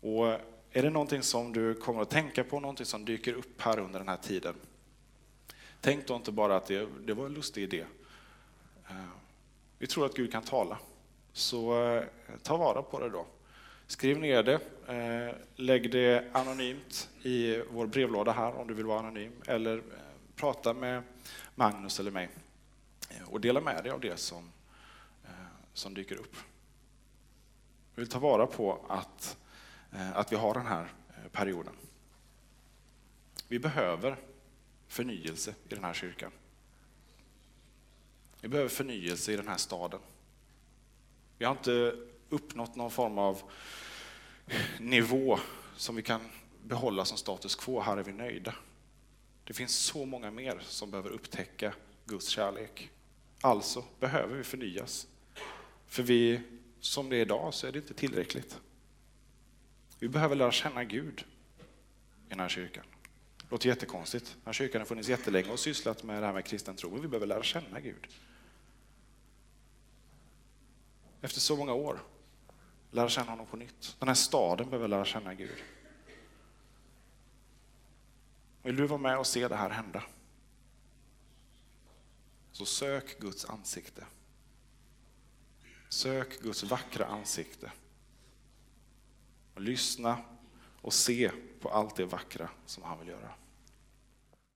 Och 0.00 0.26
är 0.70 0.82
det 0.82 0.90
någonting 0.90 1.22
som 1.22 1.52
du 1.52 1.74
kommer 1.74 2.02
att 2.02 2.10
tänka 2.10 2.44
på, 2.44 2.60
någonting 2.60 2.86
som 2.86 3.04
dyker 3.04 3.32
upp 3.32 3.62
här 3.62 3.78
under 3.78 3.98
den 3.98 4.08
här 4.08 4.16
tiden, 4.16 4.54
tänk 5.80 6.06
då 6.06 6.16
inte 6.16 6.32
bara 6.32 6.56
att 6.56 6.66
det, 6.66 6.88
det 7.06 7.14
var 7.14 7.26
en 7.26 7.34
lustig 7.34 7.62
idé. 7.62 7.84
Eh, 8.88 8.96
vi 9.78 9.86
tror 9.86 10.06
att 10.06 10.14
Gud 10.14 10.32
kan 10.32 10.42
tala, 10.42 10.78
så 11.32 11.86
eh, 11.86 12.04
ta 12.42 12.56
vara 12.56 12.82
på 12.82 13.00
det 13.00 13.10
då. 13.10 13.26
Skriv 13.86 14.18
ner 14.18 14.42
det, 14.42 14.60
lägg 15.56 15.90
det 15.90 16.24
anonymt 16.32 17.08
i 17.22 17.62
vår 17.70 17.86
brevlåda 17.86 18.32
här 18.32 18.54
om 18.54 18.68
du 18.68 18.74
vill 18.74 18.86
vara 18.86 18.98
anonym, 18.98 19.32
eller 19.46 19.82
prata 20.36 20.74
med 20.74 21.02
Magnus 21.54 22.00
eller 22.00 22.10
mig 22.10 22.28
och 23.26 23.40
dela 23.40 23.60
med 23.60 23.84
dig 23.84 23.92
av 23.92 24.00
det 24.00 24.16
som, 24.16 24.52
som 25.78 25.94
dyker 25.94 26.16
upp. 26.16 26.36
Vi 27.94 28.02
vill 28.02 28.08
ta 28.08 28.18
vara 28.18 28.46
på 28.46 28.86
att, 28.88 29.38
eh, 29.92 30.16
att 30.16 30.32
vi 30.32 30.36
har 30.36 30.54
den 30.54 30.66
här 30.66 30.92
eh, 31.08 31.28
perioden. 31.32 31.74
Vi 33.48 33.58
behöver 33.58 34.16
förnyelse 34.88 35.54
i 35.68 35.74
den 35.74 35.84
här 35.84 35.94
kyrkan. 35.94 36.32
Vi 38.40 38.48
behöver 38.48 38.68
förnyelse 38.68 39.32
i 39.32 39.36
den 39.36 39.48
här 39.48 39.56
staden. 39.56 40.00
Vi 41.38 41.44
har 41.44 41.52
inte 41.52 41.96
uppnått 42.28 42.76
någon 42.76 42.90
form 42.90 43.18
av 43.18 43.42
nivå 44.80 45.38
som 45.76 45.96
vi 45.96 46.02
kan 46.02 46.20
behålla 46.62 47.04
som 47.04 47.18
status 47.18 47.54
quo. 47.54 47.80
Här 47.80 47.96
är 47.96 48.02
vi 48.02 48.12
nöjda. 48.12 48.54
Det 49.44 49.54
finns 49.54 49.76
så 49.76 50.06
många 50.06 50.30
mer 50.30 50.58
som 50.62 50.90
behöver 50.90 51.10
upptäcka 51.10 51.74
Guds 52.04 52.28
kärlek. 52.28 52.90
Alltså 53.40 53.84
behöver 54.00 54.36
vi 54.36 54.44
förnyas. 54.44 55.06
För 55.88 56.02
vi, 56.02 56.40
som 56.80 57.08
det 57.08 57.16
är 57.16 57.20
idag 57.20 57.54
så 57.54 57.66
är 57.66 57.72
det 57.72 57.78
inte 57.78 57.94
tillräckligt. 57.94 58.60
Vi 59.98 60.08
behöver 60.08 60.36
lära 60.36 60.52
känna 60.52 60.84
Gud 60.84 61.24
i 62.26 62.28
den 62.28 62.40
här 62.40 62.48
kyrkan. 62.48 62.84
Det 63.36 63.50
låter 63.50 63.68
jättekonstigt. 63.68 64.26
Den 64.26 64.42
här 64.46 64.52
kyrkan 64.52 64.80
har 64.80 64.86
funnits 64.86 65.08
jättelänge 65.08 65.50
och 65.50 65.58
sysslat 65.58 66.02
med 66.02 66.22
det 66.22 66.26
här 66.26 66.32
med 66.32 66.44
kristen 66.44 66.76
tro, 66.76 66.90
men 66.90 67.02
vi 67.02 67.08
behöver 67.08 67.26
lära 67.26 67.42
känna 67.42 67.80
Gud. 67.80 68.08
Efter 71.20 71.40
så 71.40 71.56
många 71.56 71.72
år, 71.72 72.00
lära 72.90 73.08
känna 73.08 73.30
honom 73.30 73.46
på 73.46 73.56
nytt. 73.56 73.96
Den 73.98 74.08
här 74.08 74.14
staden 74.14 74.70
behöver 74.70 74.88
lära 74.88 75.04
känna 75.04 75.34
Gud. 75.34 75.62
Vill 78.62 78.76
du 78.76 78.86
vara 78.86 79.00
med 79.00 79.18
och 79.18 79.26
se 79.26 79.48
det 79.48 79.56
här 79.56 79.70
hända? 79.70 80.02
Så 82.52 82.64
sök 82.64 83.18
Guds 83.20 83.44
ansikte. 83.44 84.04
Sök 85.88 86.42
Guds 86.42 86.62
vackra 86.62 87.06
ansikte. 87.06 87.72
Och 89.54 89.60
lyssna 89.60 90.18
och 90.82 90.92
se 90.92 91.30
på 91.60 91.68
allt 91.68 91.96
det 91.96 92.04
vackra 92.04 92.48
som 92.66 92.82
han 92.82 92.98
vill 92.98 93.08
göra. 93.08 93.32